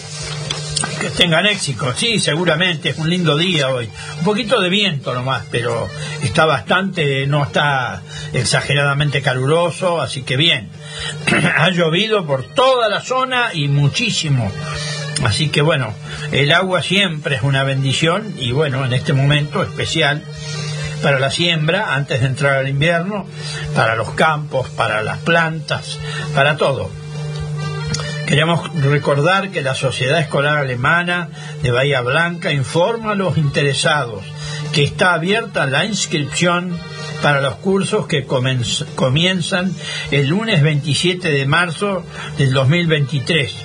[0.99, 1.93] que tengan éxito.
[1.95, 3.89] Sí, seguramente es un lindo día hoy.
[4.19, 5.89] Un poquito de viento nomás, pero
[6.21, 8.01] está bastante, no está
[8.33, 10.69] exageradamente caluroso, así que bien.
[11.57, 14.51] ha llovido por toda la zona y muchísimo.
[15.23, 15.93] Así que bueno,
[16.31, 20.23] el agua siempre es una bendición y bueno, en este momento especial
[21.01, 23.25] para la siembra antes de entrar al invierno,
[23.75, 25.99] para los campos, para las plantas,
[26.33, 26.89] para todo.
[28.25, 31.29] Queremos recordar que la Sociedad Escolar Alemana
[31.61, 34.23] de Bahía Blanca informa a los interesados
[34.73, 36.75] que está abierta la inscripción
[37.21, 39.73] para los cursos que comienzan
[40.11, 42.03] el lunes 27 de marzo
[42.37, 43.55] del 2023.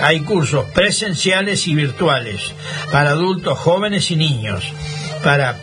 [0.00, 2.52] Hay cursos presenciales y virtuales
[2.90, 4.64] para adultos jóvenes y niños.
[5.22, 5.58] Para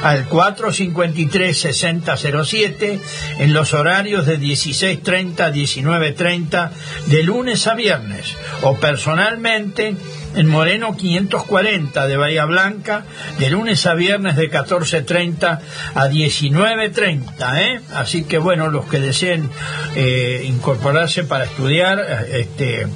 [0.02, 3.00] al 453-6007
[3.38, 6.70] en los horarios de 16.30 a 19.30
[7.06, 9.96] de lunes a viernes o personalmente
[10.34, 13.04] en Moreno 540 de Bahía Blanca
[13.38, 15.60] de lunes a viernes de 14.30
[15.94, 17.60] a 19.30.
[17.60, 17.82] ¿eh?
[17.94, 19.50] Así que bueno, los que deseen
[19.94, 22.86] eh, incorporarse para estudiar, este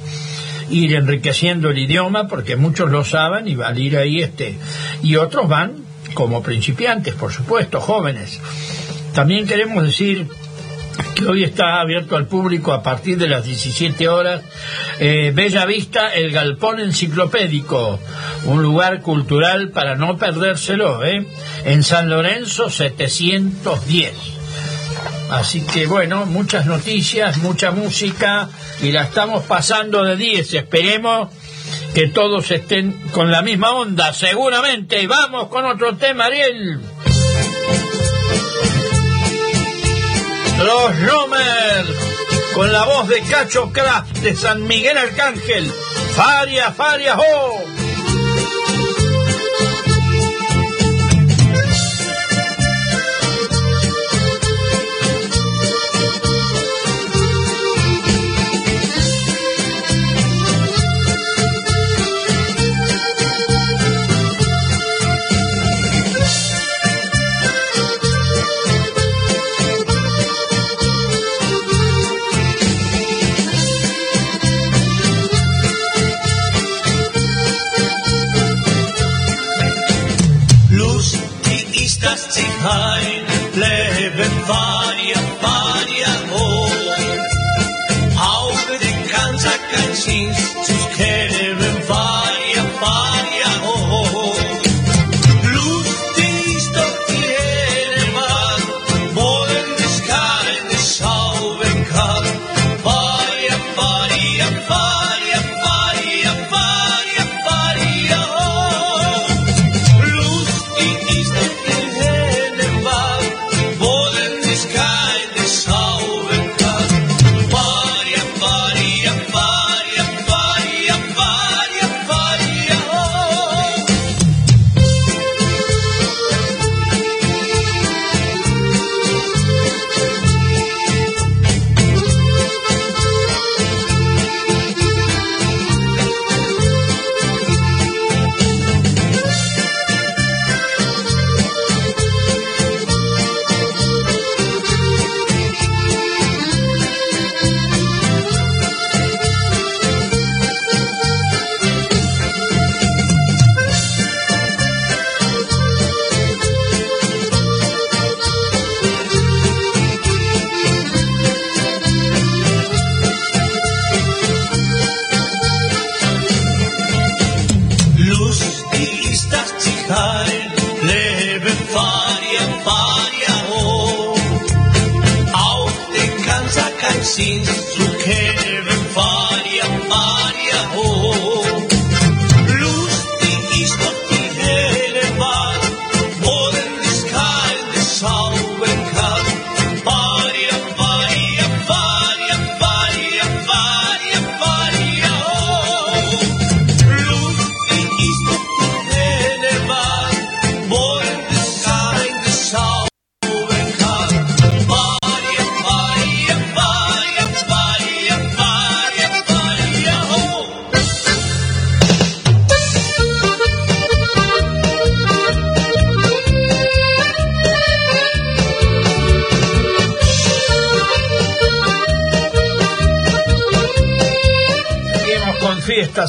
[0.69, 4.57] ir enriqueciendo el idioma porque muchos lo saben y van a ir ahí este
[5.01, 5.86] y otros van
[6.17, 8.39] como principiantes, por supuesto, jóvenes.
[9.13, 10.25] También queremos decir
[11.13, 14.41] que hoy está abierto al público a partir de las 17 horas
[14.97, 17.99] eh, Bella Vista, el Galpón Enciclopédico,
[18.45, 21.23] un lugar cultural para no perdérselo, ¿eh?
[21.65, 24.13] en San Lorenzo 710.
[25.29, 28.49] Así que bueno, muchas noticias, mucha música
[28.81, 30.51] y la estamos pasando de 10.
[30.51, 31.29] Esperemos
[31.97, 35.01] que todos estén con la misma onda, seguramente.
[35.01, 36.79] Y vamos con otro tema, Ariel.
[40.63, 41.89] Los Romers,
[42.53, 45.73] con la voz de Cacho Kraft de San Miguel Arcángel.
[46.15, 47.76] Faria, Faria, ho.
[82.67, 86.87] sein Leben war ihr, war ihr wohl.
[88.17, 89.33] Augen, kein
[90.05, 91.26] Dienst zu kennen.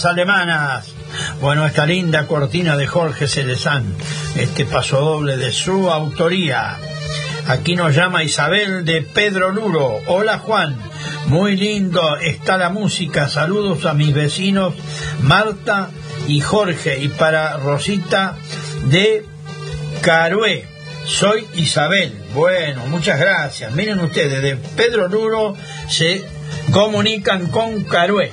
[0.04, 0.92] Alemanas.
[1.40, 3.94] Bueno, esta linda cortina de Jorge Celezán,
[4.36, 6.76] este paso doble de su autoría.
[7.46, 10.00] Aquí nos llama Isabel de Pedro Luro.
[10.06, 10.76] Hola Juan,
[11.26, 13.28] muy lindo está la música.
[13.28, 14.74] Saludos a mis vecinos
[15.22, 15.88] Marta
[16.26, 18.36] y Jorge y para Rosita
[18.84, 19.24] de
[20.02, 20.68] Carué.
[21.06, 22.12] Soy Isabel.
[22.34, 23.72] Bueno, muchas gracias.
[23.72, 25.56] Miren ustedes, de Pedro Luro
[25.88, 26.22] se
[26.70, 28.30] comunican con Carué.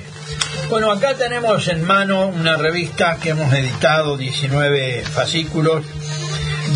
[0.68, 5.84] Bueno, acá tenemos en mano una revista que hemos editado, 19 fascículos.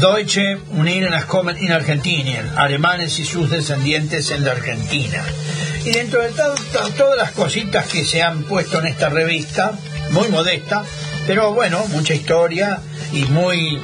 [0.00, 5.24] Deutsche Union Kommen in Argentinien, alemanes y sus descendientes en la Argentina.
[5.84, 9.72] Y dentro de todas las cositas que se han puesto en esta revista,
[10.10, 10.84] muy modesta,
[11.26, 12.78] pero bueno, mucha historia
[13.12, 13.80] y muy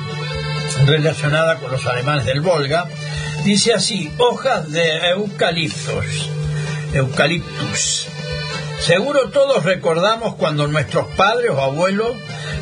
[0.87, 2.87] relacionada con los alemanes del Volga,
[3.45, 6.31] dice así, hojas de eucaliptos,
[6.95, 8.07] eucaliptus.
[8.81, 12.13] Seguro todos recordamos cuando nuestros padres o abuelos,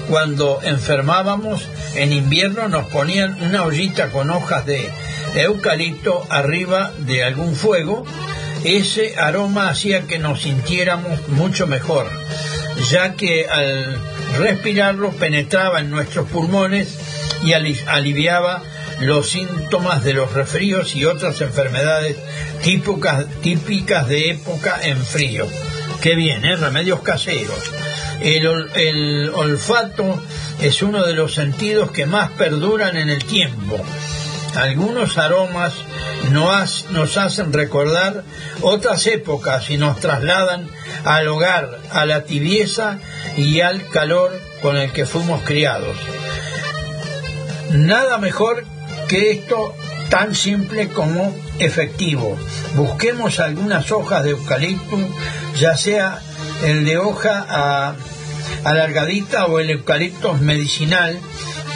[0.09, 4.91] cuando enfermábamos en invierno, nos ponían una ollita con hojas de
[5.35, 8.05] eucalipto arriba de algún fuego.
[8.65, 12.11] Ese aroma hacía que nos sintiéramos mucho mejor,
[12.91, 13.99] ya que al
[14.39, 16.97] respirarlo penetraba en nuestros pulmones
[17.43, 18.62] y aliviaba
[19.01, 22.17] los síntomas de los resfríos y otras enfermedades
[22.62, 25.47] típicas, típicas de época en frío.
[26.05, 26.42] Qué bien.
[26.42, 27.62] Remedios caseros.
[28.20, 30.22] El, olfato
[30.61, 33.82] es uno de los sentidos que más perduran en el tiempo.
[34.55, 35.72] Algunos aromas
[36.90, 38.22] nos hacen recordar
[38.61, 40.68] otras épocas y nos trasladan
[41.07, 42.98] al hogar, a la tibieza
[43.38, 45.96] y al calor con el que fuimos criados.
[47.70, 48.66] Nada mejor
[49.09, 49.74] que esto
[50.15, 52.39] tan simple como efectivo.
[52.77, 54.97] Busquemos algunas hojas de eucalipto,
[55.59, 56.21] ya sea
[56.65, 57.97] el de hoja
[58.62, 61.19] alargadita o el eucalipto medicinal,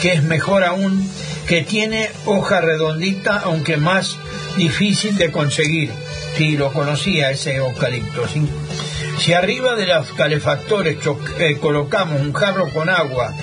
[0.00, 1.10] que es mejor aún,
[1.48, 4.14] que tiene hoja redondita, aunque más
[4.56, 5.90] difícil de conseguir.
[6.36, 8.22] Si lo conocía ese eucalipto.
[9.18, 10.98] Si arriba de los calefactores
[11.40, 13.34] eh, colocamos un jarro con agua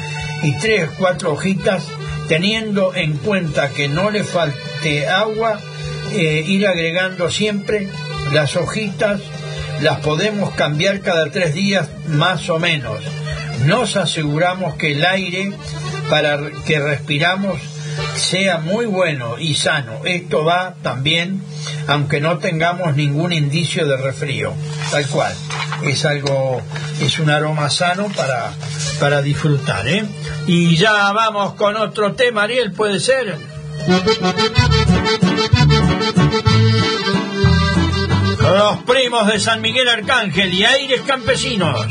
[0.42, 1.84] y tres, cuatro hojitas,
[2.30, 4.24] teniendo en cuenta que no le
[5.08, 5.60] agua,
[6.14, 7.88] eh, ir agregando siempre
[8.32, 9.22] las hojitas,
[9.82, 13.00] las podemos cambiar cada tres días más o menos.
[13.66, 15.52] Nos aseguramos que el aire
[16.10, 17.60] para que respiramos
[18.16, 20.02] sea muy bueno y sano.
[20.06, 21.42] Esto va también,
[21.88, 24.54] aunque no tengamos ningún indicio de resfrío,
[24.92, 25.34] tal cual.
[25.84, 26.62] Es algo,
[27.02, 28.52] es un aroma sano para,
[29.00, 30.06] para disfrutar, ¿eh?
[30.48, 33.55] Y ya vamos con otro tema, Ariel, ¿puede ser?
[38.42, 41.86] Los primos de San Miguel Arcángel y Aires Campesinos.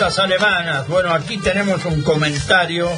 [0.00, 0.88] Alemanas.
[0.88, 2.90] Bueno, aquí tenemos un comentario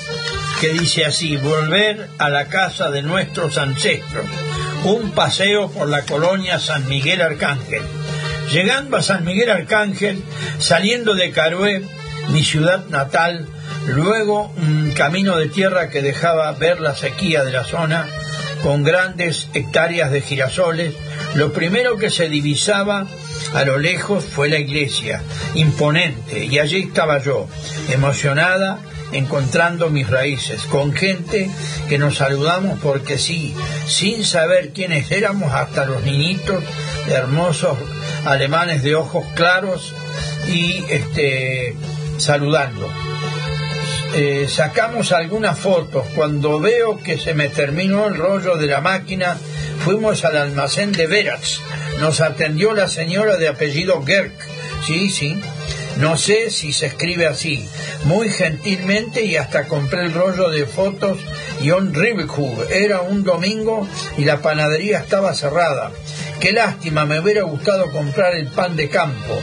[0.61, 4.25] que dice así, volver a la casa de nuestros ancestros,
[4.85, 7.83] un paseo por la colonia San Miguel Arcángel.
[8.53, 10.23] Llegando a San Miguel Arcángel,
[10.61, 11.83] saliendo de Carué,
[12.29, 13.49] mi ciudad natal,
[13.89, 18.07] luego un camino de tierra que dejaba ver la sequía de la zona,
[18.63, 20.95] con grandes hectáreas de girasoles,
[21.35, 23.09] lo primero que se divisaba
[23.55, 25.23] a lo lejos fue la iglesia,
[25.55, 27.49] imponente, y allí estaba yo,
[27.91, 28.79] emocionada,
[29.13, 31.51] encontrando mis raíces, con gente
[31.89, 33.55] que nos saludamos porque sí,
[33.87, 36.65] sin saber quiénes éramos, hasta los niñitos
[37.09, 37.77] hermosos
[38.25, 39.95] alemanes de ojos claros
[40.47, 41.75] y este
[42.19, 42.89] saludando.
[44.15, 46.07] Eh, sacamos algunas fotos.
[46.15, 49.37] Cuando veo que se me terminó el rollo de la máquina,
[49.85, 51.61] fuimos al almacén de Veras.
[52.01, 54.33] Nos atendió la señora de apellido Gerk.
[54.87, 55.41] Sí, sí.
[55.97, 57.69] No sé si se escribe así.
[58.05, 61.19] Muy gentilmente y hasta compré el rollo de fotos
[61.61, 62.67] y un Ribhub.
[62.71, 63.87] Era un domingo
[64.17, 65.93] y la panadería estaba cerrada.
[66.41, 69.41] Qué lástima, me hubiera gustado comprar el pan de campo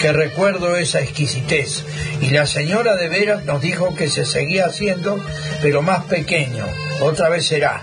[0.00, 1.84] que recuerdo esa exquisitez.
[2.20, 5.18] Y la señora de veras nos dijo que se seguía haciendo,
[5.62, 6.66] pero más pequeño.
[7.00, 7.82] Otra vez será,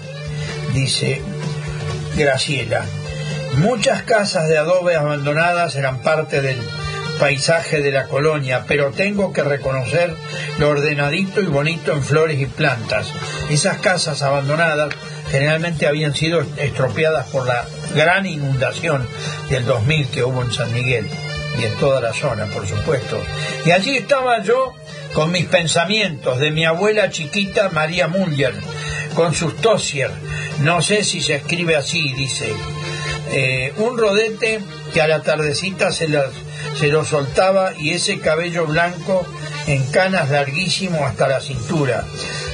[0.73, 1.21] dice
[2.15, 2.85] Graciela.
[3.57, 6.57] Muchas casas de adobe abandonadas eran parte del
[7.19, 10.15] paisaje de la colonia, pero tengo que reconocer
[10.57, 13.07] lo ordenadito y bonito en flores y plantas.
[13.49, 14.93] Esas casas abandonadas
[15.29, 19.07] generalmente habían sido estropeadas por la gran inundación
[19.49, 21.07] del 2000 que hubo en San Miguel
[21.59, 23.21] y en toda la zona, por supuesto.
[23.65, 24.73] Y allí estaba yo
[25.13, 28.55] con mis pensamientos de mi abuela chiquita María Muller,
[29.13, 30.09] con sus tosier,
[30.61, 32.53] no sé si se escribe así, dice,
[33.31, 34.59] eh, un rodete
[34.93, 36.07] que a la tardecita se,
[36.79, 39.25] se lo soltaba y ese cabello blanco
[39.67, 42.03] en canas larguísimo hasta la cintura,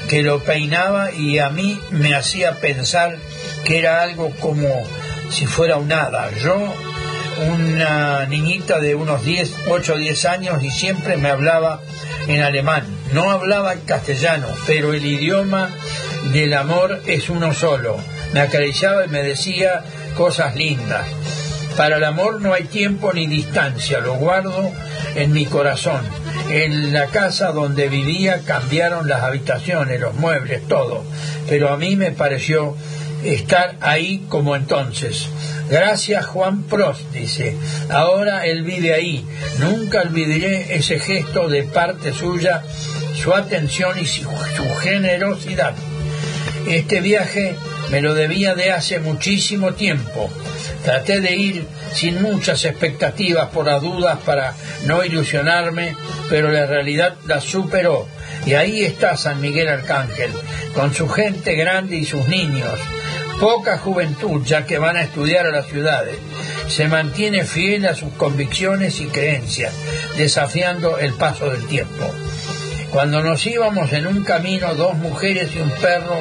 [0.07, 3.17] que lo peinaba y a mí me hacía pensar
[3.63, 4.67] que era algo como
[5.31, 6.29] si fuera un hada.
[6.43, 6.55] Yo
[7.47, 11.81] una niñita de unos 10, 8 o 10 años y siempre me hablaba
[12.27, 12.83] en alemán.
[13.13, 15.69] No hablaba castellano, pero el idioma
[16.33, 17.97] del amor es uno solo.
[18.33, 19.83] Me acariciaba y me decía
[20.19, 21.07] cosas lindas.
[21.77, 24.69] Para el amor no hay tiempo ni distancia, lo guardo
[25.15, 26.01] en mi corazón.
[26.49, 31.05] En la casa donde vivía cambiaron las habitaciones, los muebles, todo,
[31.47, 32.75] pero a mí me pareció
[33.23, 35.29] estar ahí como entonces.
[35.69, 37.55] Gracias Juan Prost, dice.
[37.89, 39.25] Ahora él vive ahí.
[39.59, 42.61] Nunca olvidaré ese gesto de parte suya,
[43.15, 44.29] su atención y su,
[44.81, 45.75] generosidad.
[46.67, 47.55] Este viaje
[47.91, 50.29] me lo debía de hace muchísimo tiempo.
[50.83, 54.53] Traté de ir sin muchas expectativas por las dudas para
[54.85, 55.95] no ilusionarme,
[56.29, 58.07] pero la realidad la superó.
[58.45, 60.31] Y ahí está San Miguel Arcángel,
[60.73, 62.79] con su gente grande y sus niños,
[63.39, 66.17] poca juventud ya que van a estudiar a las ciudades.
[66.67, 69.73] Se mantiene fiel a sus convicciones y creencias,
[70.17, 72.13] desafiando el paso del tiempo.
[72.91, 76.17] Cuando nos íbamos en un camino, dos mujeres y un perro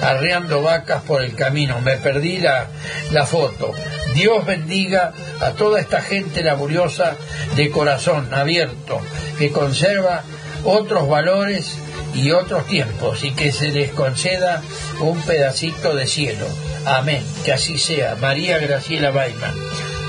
[0.00, 1.80] arreando vacas por el camino.
[1.80, 2.68] Me perdí la,
[3.12, 3.72] la foto.
[4.14, 7.16] Dios bendiga a toda esta gente laboriosa
[7.56, 9.00] de corazón abierto,
[9.38, 10.22] que conserva
[10.64, 11.76] otros valores
[12.14, 14.62] y otros tiempos y que se les conceda
[15.00, 16.46] un pedacito de cielo.
[16.84, 18.16] Amén, que así sea.
[18.16, 19.54] María Graciela Baiman.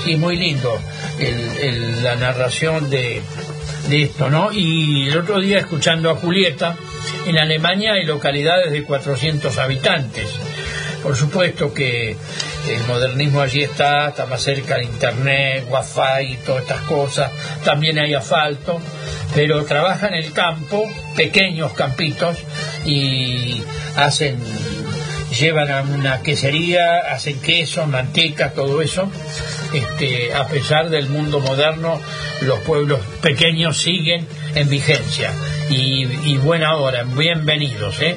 [0.04, 0.80] Sí, muy lindo
[2.02, 3.22] la narración de,
[3.88, 4.50] de esto, ¿no?
[4.52, 6.76] Y el otro día escuchando a Julieta,
[7.26, 10.28] en Alemania hay localidades de 400 habitantes.
[11.02, 12.16] Por supuesto que
[12.68, 17.32] el modernismo allí está, está más cerca de internet, wifi y todas estas cosas.
[17.64, 18.80] También hay asfalto,
[19.34, 22.38] pero trabajan en el campo, pequeños campitos,
[22.84, 23.62] y
[23.96, 24.38] hacen,
[25.38, 29.10] llevan a una quesería, hacen queso, manteca, todo eso.
[29.72, 32.00] Este, a pesar del mundo moderno,
[32.42, 35.32] los pueblos pequeños siguen en vigencia.
[35.68, 38.00] Y, y buena hora, bienvenidos.
[38.00, 38.16] ¿eh?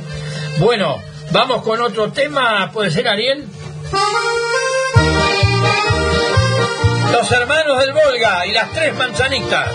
[0.59, 3.45] Bueno, vamos con otro tema, ¿puede ser Ariel?
[7.11, 9.69] Los hermanos del Volga y las tres manzanitas.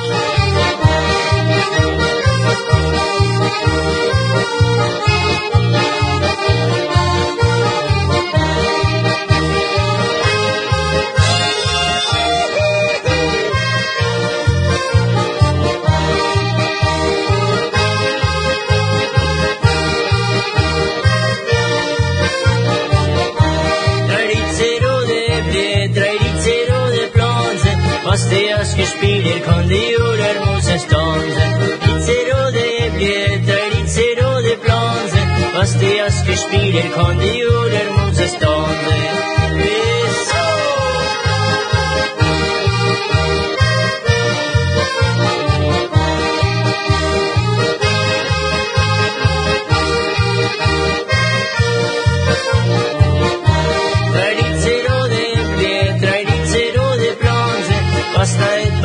[28.95, 31.53] spiller kondiorer mot seg stansen.
[31.91, 32.67] Itzeråde
[32.99, 35.37] billetter, itzeråde plansen.
[35.57, 37.41] Fast i asker spiller kondiorer.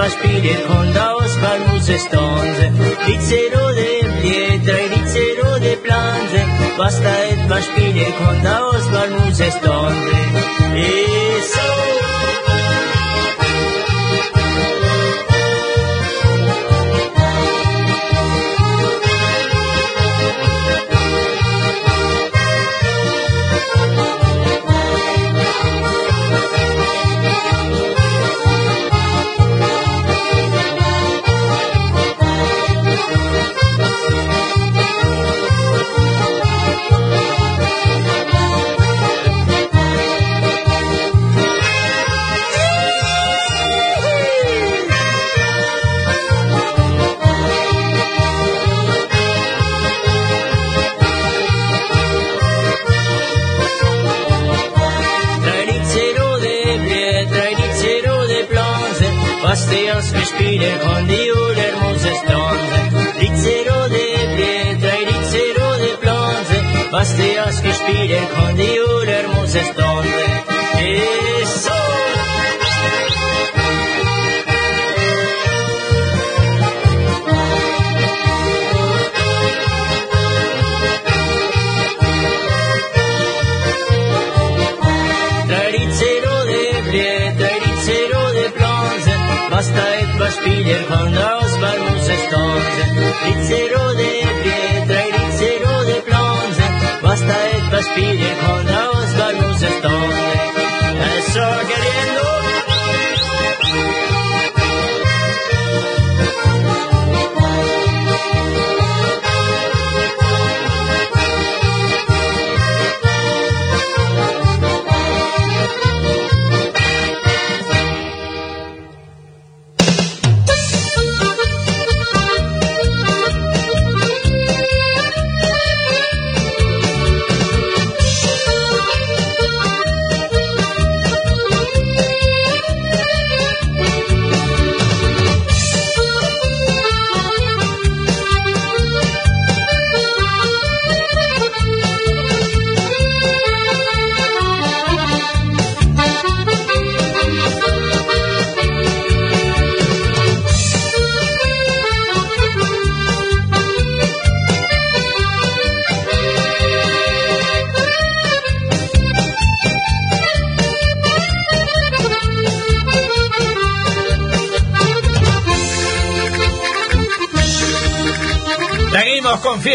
[0.05, 2.71] Basta et paspire con da Oscar Musestonze.
[2.75, 6.45] Tradizero de pie, tradizero de bronze,
[6.77, 10.17] basta et paspire con da Oscar Musestonze.
[10.75, 11.64] Eso.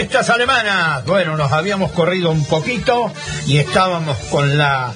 [0.01, 1.05] Fiestas alemanas.
[1.05, 3.12] Bueno, nos habíamos corrido un poquito
[3.46, 4.94] y estábamos con la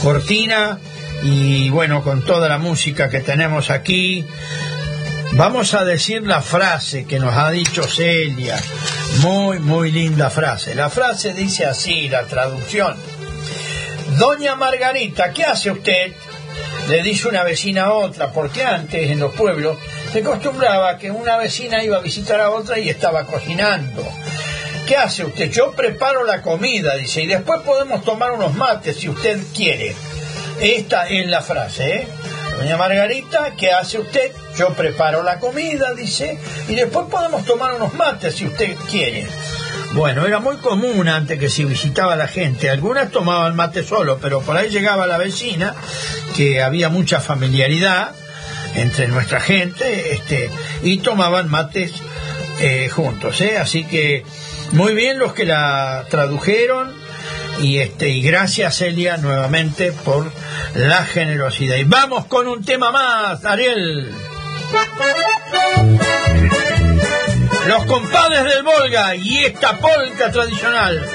[0.00, 0.78] cortina
[1.24, 4.24] y bueno, con toda la música que tenemos aquí.
[5.32, 8.56] Vamos a decir la frase que nos ha dicho Celia.
[9.22, 10.76] Muy, muy linda frase.
[10.76, 12.94] La frase dice así, la traducción.
[14.20, 16.12] Doña Margarita, ¿qué hace usted?
[16.88, 19.78] Le dice una vecina a otra, porque antes en los pueblos
[20.12, 24.06] se acostumbraba que una vecina iba a visitar a otra y estaba cocinando.
[24.86, 25.50] ¿Qué hace usted?
[25.50, 29.94] Yo preparo la comida, dice, y después podemos tomar unos mates si usted quiere.
[30.60, 32.08] Esta es la frase, ¿eh?
[32.58, 34.32] Doña Margarita, ¿qué hace usted?
[34.56, 36.38] Yo preparo la comida, dice,
[36.68, 39.26] y después podemos tomar unos mates si usted quiere.
[39.94, 42.68] Bueno, era muy común antes que se visitaba la gente.
[42.68, 45.74] Algunas tomaban mate solo, pero por ahí llegaba la vecina,
[46.36, 48.12] que había mucha familiaridad
[48.74, 50.50] entre nuestra gente, este,
[50.82, 51.92] y tomaban mates
[52.60, 53.56] eh, juntos, ¿eh?
[53.56, 54.24] Así que
[54.72, 56.92] muy bien los que la tradujeron
[57.60, 60.30] y este y gracias Celia nuevamente por
[60.74, 61.76] la generosidad.
[61.76, 64.10] Y vamos con un tema más, Ariel.
[67.66, 71.08] Los compadres del Volga y esta polka tradicional.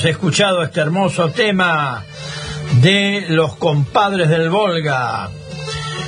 [0.00, 2.02] Hemos escuchado este hermoso tema
[2.80, 5.28] de los compadres del Volga.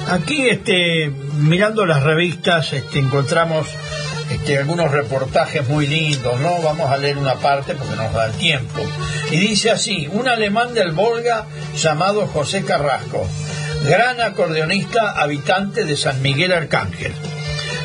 [0.09, 3.67] Aquí, este, mirando las revistas, este, encontramos
[4.31, 6.63] este, algunos reportajes muy lindos, ¿no?
[6.63, 8.81] Vamos a leer una parte porque nos da el tiempo.
[9.31, 11.45] Y dice así, un alemán del Volga
[11.77, 13.29] llamado José Carrasco,
[13.85, 17.13] gran acordeonista habitante de San Miguel Arcángel.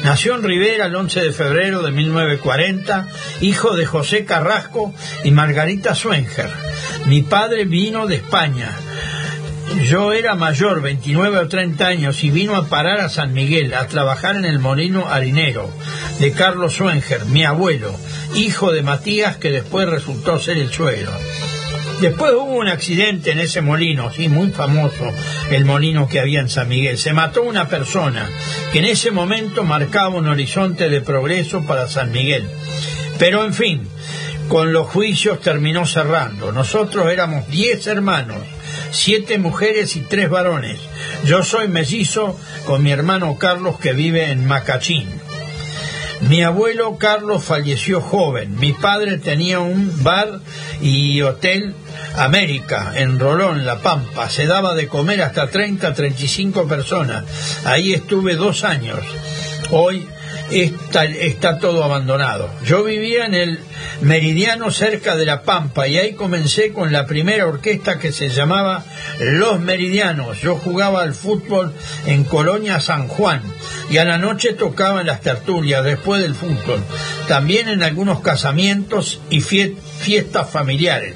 [0.08, 3.10] Nació en Rivera el 11 de febrero de 1940,
[3.42, 4.94] hijo de José Carrasco
[5.26, 6.50] y Margarita Swenger.
[7.08, 8.74] Mi padre vino de España.
[9.90, 13.88] Yo era mayor, 29 o 30 años, y vino a parar a San Miguel a
[13.88, 15.70] trabajar en el molino harinero
[16.20, 17.94] de Carlos Swenger, mi abuelo,
[18.34, 21.12] hijo de Matías, que después resultó ser el suegro.
[22.02, 25.12] Después hubo un accidente en ese molino, sí, muy famoso,
[25.50, 26.98] el molino que había en San Miguel.
[27.00, 28.30] Se mató una persona
[28.72, 32.48] que en ese momento marcaba un horizonte de progreso para San Miguel.
[33.18, 33.88] Pero en fin,
[34.48, 36.52] con los juicios terminó cerrando.
[36.52, 38.38] Nosotros éramos diez hermanos,
[38.92, 40.80] siete mujeres y tres varones.
[41.26, 45.10] Yo soy mellizo con mi hermano Carlos que vive en Macachín.
[46.22, 48.58] Mi abuelo Carlos falleció joven.
[48.60, 50.40] Mi padre tenía un bar
[50.82, 51.76] y hotel
[52.16, 54.30] América, en Rolón, La Pampa.
[54.30, 57.24] Se daba de comer hasta 30, 35 personas.
[57.66, 59.00] Ahí estuve dos años.
[59.70, 60.08] Hoy
[60.52, 62.50] está, está todo abandonado.
[62.64, 63.60] Yo vivía en el
[64.02, 68.84] Meridiano cerca de La Pampa y ahí comencé con la primera orquesta que se llamaba
[69.20, 70.40] Los Meridianos.
[70.42, 71.74] Yo jugaba al fútbol
[72.06, 73.42] en Colonia San Juan
[73.90, 76.84] y a la noche tocaba en las tertulias después del fútbol.
[77.28, 81.16] También en algunos casamientos y fiestas familiares.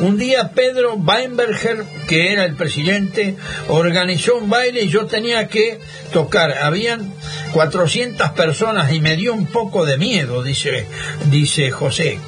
[0.00, 3.36] Un día Pedro Weinberger, que era el presidente,
[3.68, 5.78] organizó un baile y yo tenía que
[6.12, 6.58] tocar.
[6.58, 7.12] Habían
[7.52, 10.86] 400 personas y me dio un poco de miedo, dice,
[11.30, 12.18] dice José.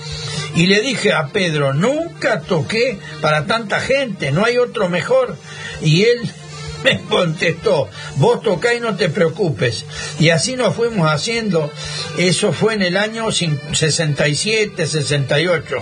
[0.57, 5.37] Y le dije a Pedro, nunca toqué para tanta gente, no hay otro mejor.
[5.83, 6.31] Y él
[6.85, 9.85] me contestó, vos tocá y no te preocupes.
[10.21, 11.73] Y así nos fuimos haciendo,
[12.19, 15.77] eso fue en el año 67, 68.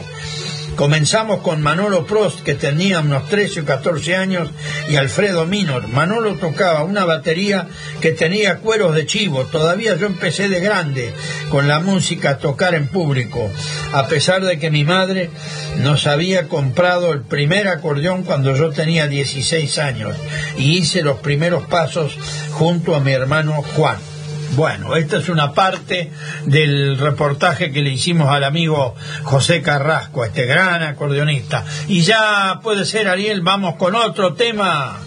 [0.77, 4.49] Comenzamos con Manolo Prost, que tenía unos 13 o 14 años,
[4.89, 5.87] y Alfredo Minor.
[5.89, 7.69] Manolo tocaba una batería
[8.01, 9.45] que tenía cueros de chivo.
[9.45, 11.13] Todavía yo empecé de grande
[11.51, 13.51] con la música a tocar en público,
[13.93, 15.31] a pesar de que mi madre
[15.79, 20.17] nos había comprado el primer acordeón cuando yo tenía 16 años
[20.57, 22.17] y hice los primeros pasos
[22.53, 24.12] junto a mi hermano Juan.
[24.53, 26.13] Bueno, esta es una parte
[26.45, 31.65] del reportaje que le hicimos al amigo José Carrasco, este gran acordeonista.
[31.89, 34.99] Y ya puede ser, Ariel, vamos con otro tema.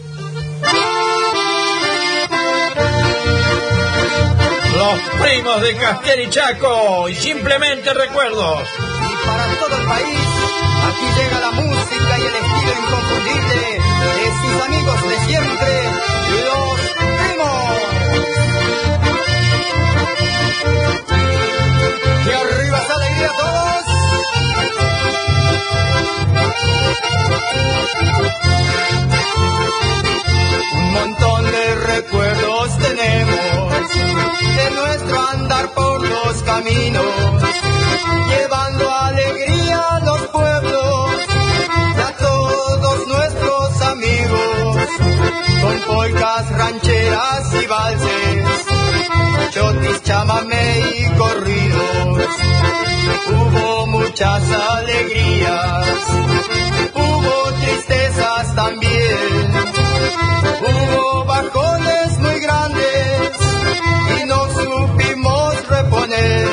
[4.73, 8.63] Los primos de Castel y Chaco, y simplemente recuerdos.
[8.99, 10.19] Y para todo el país,
[10.87, 13.79] aquí llega la música y el estilo inconfundible
[14.15, 15.69] de sus amigos de siempre,
[16.45, 16.74] los
[22.25, 23.85] Y arriba esa alegría a todos.
[30.77, 33.89] Un montón de recuerdos tenemos
[34.55, 37.05] de nuestro andar por los caminos,
[38.29, 41.11] llevando alegría a los pueblos
[41.95, 44.77] y a todos nuestros amigos,
[45.61, 48.74] con polcas, rancheras y valses
[49.55, 52.29] chotis, chamamé y corridos.
[53.27, 55.99] Hubo muchas alegrías,
[56.93, 59.53] hubo tristezas también,
[60.61, 63.31] hubo bajones muy grandes
[64.19, 66.47] y no supimos reponer.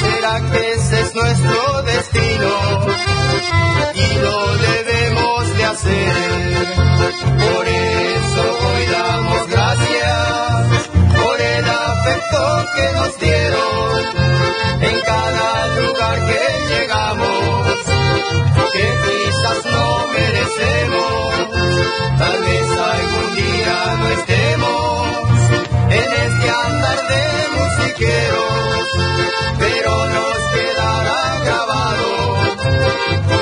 [0.00, 2.52] ¿Será que ese es nuestro destino?
[3.94, 6.66] Y lo debemos de hacer.
[7.44, 10.93] Por eso hoy damos gracias
[12.04, 14.02] afecto que nos dieron
[14.82, 17.78] en cada lugar que llegamos,
[18.72, 21.34] que quizás no merecemos,
[22.18, 25.08] tal vez algún día no estemos
[25.90, 27.24] en este andar de
[27.56, 28.84] musiqueros,
[29.58, 32.10] pero nos quedará grabado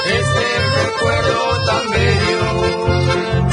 [0.06, 0.46] este
[0.84, 3.51] recuerdo tan bello.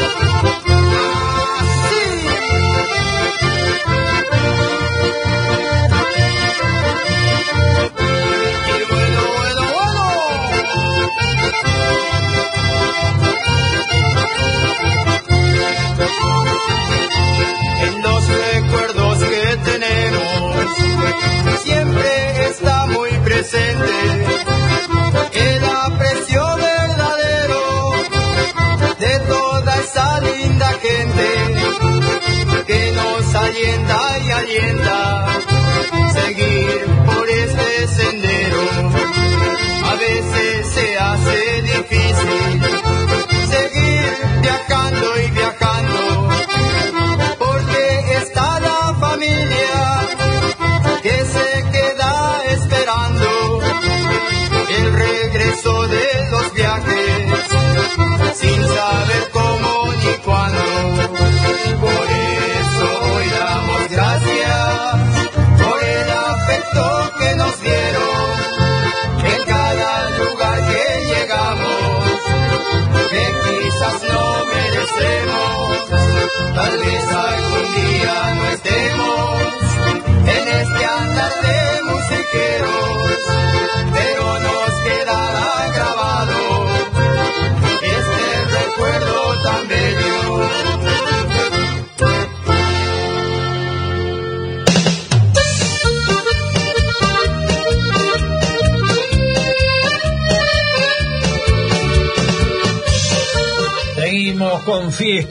[0.00, 0.67] Thank you.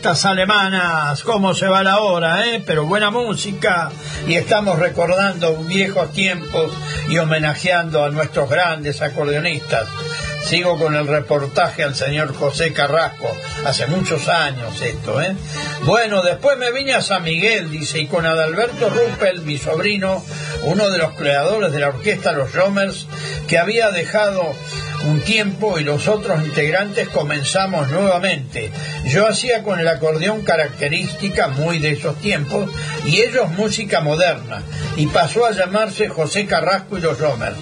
[0.08, 2.64] Alemanas, cómo se va la hora, ¿eh?
[2.66, 3.92] Pero buena música
[4.26, 6.72] y estamos recordando viejos tiempos
[7.10, 9.86] y homenajeando a nuestros grandes acordeonistas.
[10.46, 13.30] Sigo con el reportaje al señor José Carrasco,
[13.66, 15.36] hace muchos años esto, ¿eh?
[15.84, 20.24] Bueno, después me vine a San Miguel, dice, y con Adalberto Ruppel, mi sobrino,
[20.64, 23.08] uno de los creadores de la orquesta Los Romers,
[23.50, 24.56] que había dejado
[25.06, 28.72] un tiempo y los otros integrantes comenzamos nuevamente.
[29.08, 32.70] Yo hacía con el acordeón característica muy de esos tiempos
[33.06, 34.64] y ellos música moderna
[34.98, 37.56] y pasó a llamarse José Carrasco y los Romers.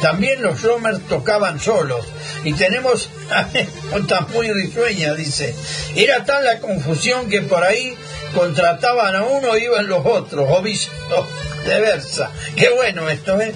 [0.00, 2.06] También los Romers tocaban solos
[2.44, 5.54] y tenemos anécdotas muy risueñas, dice.
[5.94, 7.94] Era tal la confusión que por ahí
[8.34, 12.30] contrataban a uno y iban los otros, o viceversa.
[12.56, 13.54] Qué bueno esto, ¿eh?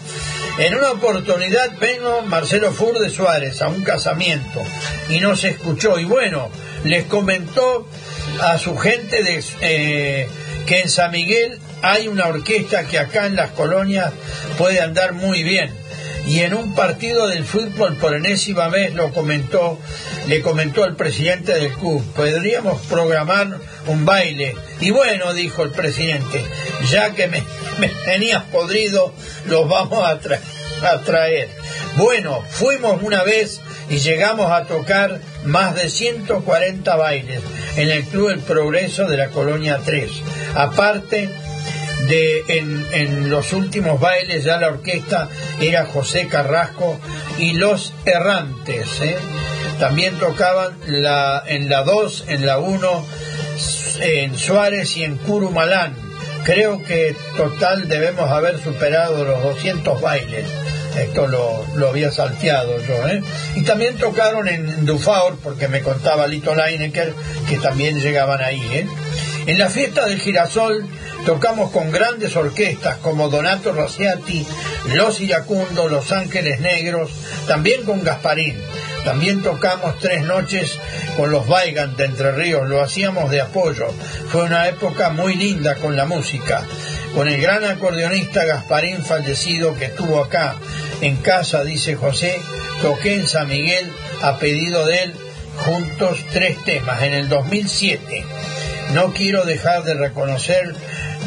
[0.59, 4.63] En una oportunidad vino Marcelo Fur de Suárez a un casamiento
[5.09, 6.51] y nos escuchó y bueno,
[6.85, 7.89] les comentó
[8.41, 10.29] a su gente de, eh,
[10.67, 14.13] que en San Miguel hay una orquesta que acá en las colonias
[14.59, 15.83] puede andar muy bien
[16.27, 19.79] y en un partido del fútbol por enésima vez lo comentó,
[20.29, 24.55] le comentó al presidente del club, podríamos programar un baile.
[24.81, 26.45] Y bueno, dijo el presidente,
[26.91, 27.43] ya que me,
[27.79, 29.13] me tenías podrido,
[29.47, 30.21] los vamos a,
[30.89, 31.49] a traer.
[31.97, 33.61] Bueno, fuimos una vez
[33.91, 37.41] y llegamos a tocar más de 140 bailes
[37.77, 40.11] en el Club El Progreso de la Colonia 3.
[40.55, 41.29] Aparte,
[42.09, 45.29] de en, en, los últimos bailes ya la orquesta
[45.61, 46.99] era José Carrasco
[47.39, 49.01] y Los Errantes.
[49.01, 49.17] ¿eh?
[49.79, 53.07] También tocaban la, en la 2, en la 1,
[54.01, 55.95] en Suárez y en Curumalán.
[56.45, 60.47] Creo que total debemos haber superado los 200 bailes.
[60.97, 63.09] Esto lo, había salteado yo.
[63.09, 63.23] ¿eh?
[63.55, 67.15] Y también tocaron en Dufaur, porque me contaba Lito Leinecker,
[67.49, 68.63] que también llegaban ahí.
[68.73, 68.87] ¿eh?
[69.47, 70.87] En la fiesta del girasol
[71.27, 74.47] tocamos con grandes orquestas como Donato Rosciati,
[74.95, 77.11] Los Iracundos, Los Ángeles Negros,
[77.47, 78.57] también con Gasparín.
[79.05, 80.79] También tocamos tres noches
[81.17, 83.89] con los Weigand de Entre Ríos, lo hacíamos de apoyo.
[84.29, 86.65] Fue una época muy linda con la música.
[87.15, 90.57] Con el gran acordeonista Gasparín fallecido que estuvo acá
[91.03, 92.41] en casa, dice José,
[92.81, 95.15] toqué en San Miguel a pedido de él
[95.59, 98.25] juntos tres temas en el 2007.
[98.95, 100.75] No quiero dejar de reconocer,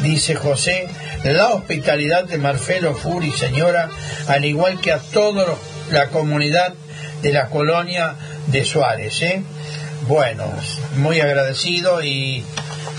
[0.02, 0.88] dice José,
[1.22, 3.88] la hospitalidad de Marcelo Furi, señora,
[4.26, 5.46] al igual que a toda
[5.90, 6.74] la comunidad
[7.22, 8.16] de la colonia
[8.48, 9.22] de Suárez.
[9.22, 9.42] ¿eh?
[10.08, 10.52] Bueno,
[10.96, 12.44] muy agradecido y,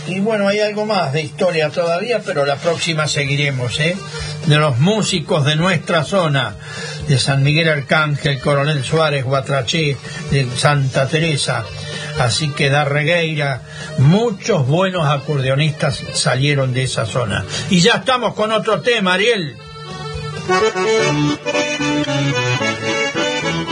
[0.07, 3.95] y bueno, hay algo más de historia todavía, pero la próxima seguiremos, ¿eh?
[4.45, 6.55] de los músicos de nuestra zona,
[7.07, 9.97] de San Miguel Arcángel, Coronel Suárez, Guatraché,
[10.31, 11.65] de Santa Teresa.
[12.19, 13.61] Así que da Regueira,
[13.99, 17.45] muchos buenos acordeonistas salieron de esa zona.
[17.69, 19.57] Y ya estamos con otro tema, Ariel.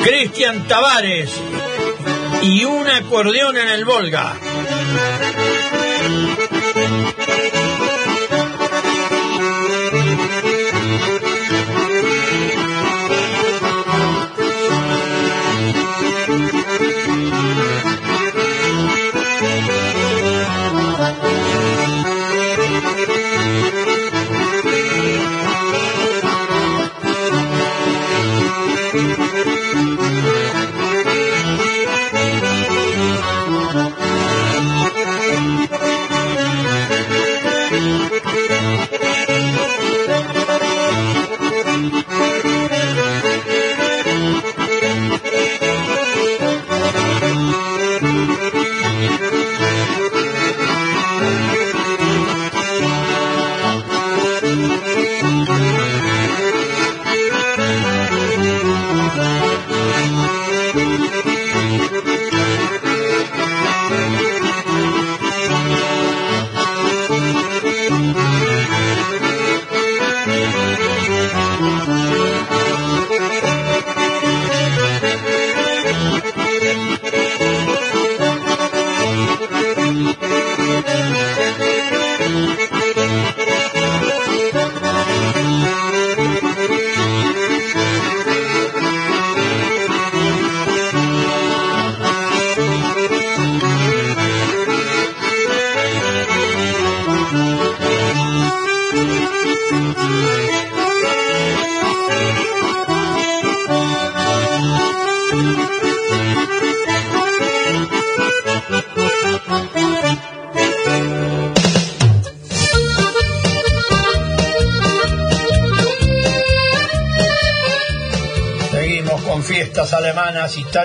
[0.03, 1.29] Cristian Tavares
[2.43, 4.33] y un acordeón en el Volga
[6.07, 6.55] thank you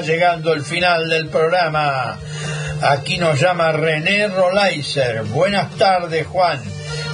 [0.00, 2.18] llegando el final del programa.
[2.82, 5.22] Aquí nos llama René Rolaiser.
[5.24, 6.60] Buenas tardes, Juan.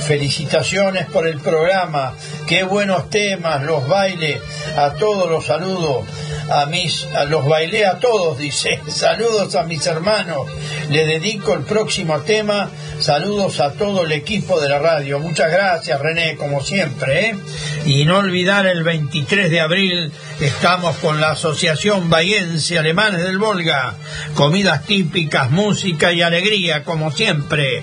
[0.06, 2.14] Felicitaciones por el programa.
[2.46, 4.40] Qué buenos temas, los bailes.
[4.76, 6.04] A todos los saludo.
[6.48, 8.80] A mis, a los bailé a todos, dice.
[8.88, 10.46] Saludos a mis hermanos.
[10.90, 12.70] Le dedico el próximo tema.
[13.00, 15.18] Saludos a todo el equipo de la radio.
[15.18, 17.30] Muchas gracias, René, como siempre.
[17.30, 17.36] ¿eh?
[17.84, 23.94] Y no olvidar el 23 de abril estamos con la Asociación Bahiense Alemanes del Volga.
[24.34, 27.82] Comidas típicas, música y alegría, como siempre.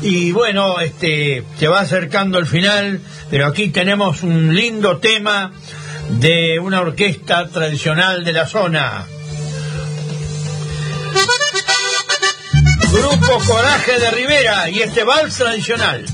[0.00, 3.00] Y bueno, este se va acercando el final,
[3.30, 5.52] pero aquí tenemos un lindo tema
[6.20, 9.06] de una orquesta tradicional de la zona.
[12.92, 16.04] Grupo Coraje de Rivera y este vals tradicional.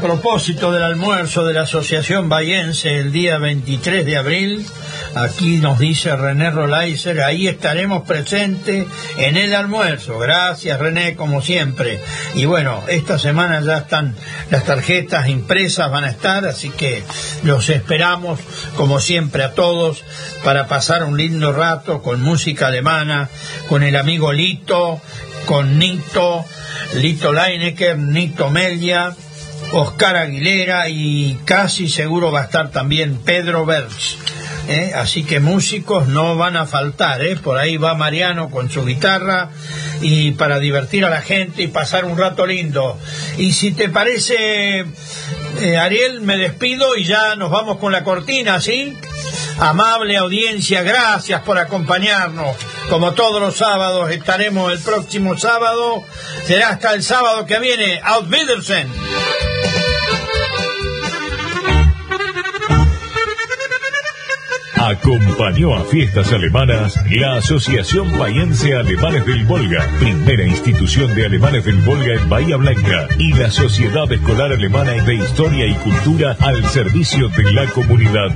[0.00, 4.66] A propósito del almuerzo de la Asociación Bayense el día 23 de abril,
[5.14, 8.86] aquí nos dice René Rolaiser, ahí estaremos presentes
[9.18, 10.18] en el almuerzo.
[10.18, 12.00] Gracias René, como siempre.
[12.34, 14.16] Y bueno, esta semana ya están
[14.50, 17.04] las tarjetas impresas, van a estar, así que
[17.42, 18.40] los esperamos,
[18.76, 20.02] como siempre, a todos
[20.42, 23.28] para pasar un lindo rato con música alemana,
[23.68, 24.98] con el amigo Lito,
[25.44, 26.46] con Nito,
[26.94, 29.14] Lito Leinecker, Nito Melia
[29.72, 34.18] Oscar Aguilera y casi seguro va a estar también Pedro Berch.
[34.68, 34.92] ¿eh?
[34.94, 37.36] Así que músicos no van a faltar, ¿eh?
[37.36, 39.50] por ahí va Mariano con su guitarra
[40.00, 42.98] y para divertir a la gente y pasar un rato lindo.
[43.36, 44.86] Y si te parece,
[45.60, 48.96] eh, Ariel, me despido y ya nos vamos con la cortina, ¿sí?
[49.58, 52.56] Amable audiencia, gracias por acompañarnos.
[52.88, 56.02] Como todos los sábados, estaremos el próximo sábado.
[56.46, 58.00] Será hasta el sábado que viene.
[64.90, 71.76] Acompañó a fiestas alemanas la Asociación Bahiense Alemanes del Volga, primera institución de alemanes del
[71.82, 77.28] Volga en Bahía Blanca, y la Sociedad Escolar Alemana de Historia y Cultura al servicio
[77.28, 78.34] de la comunidad.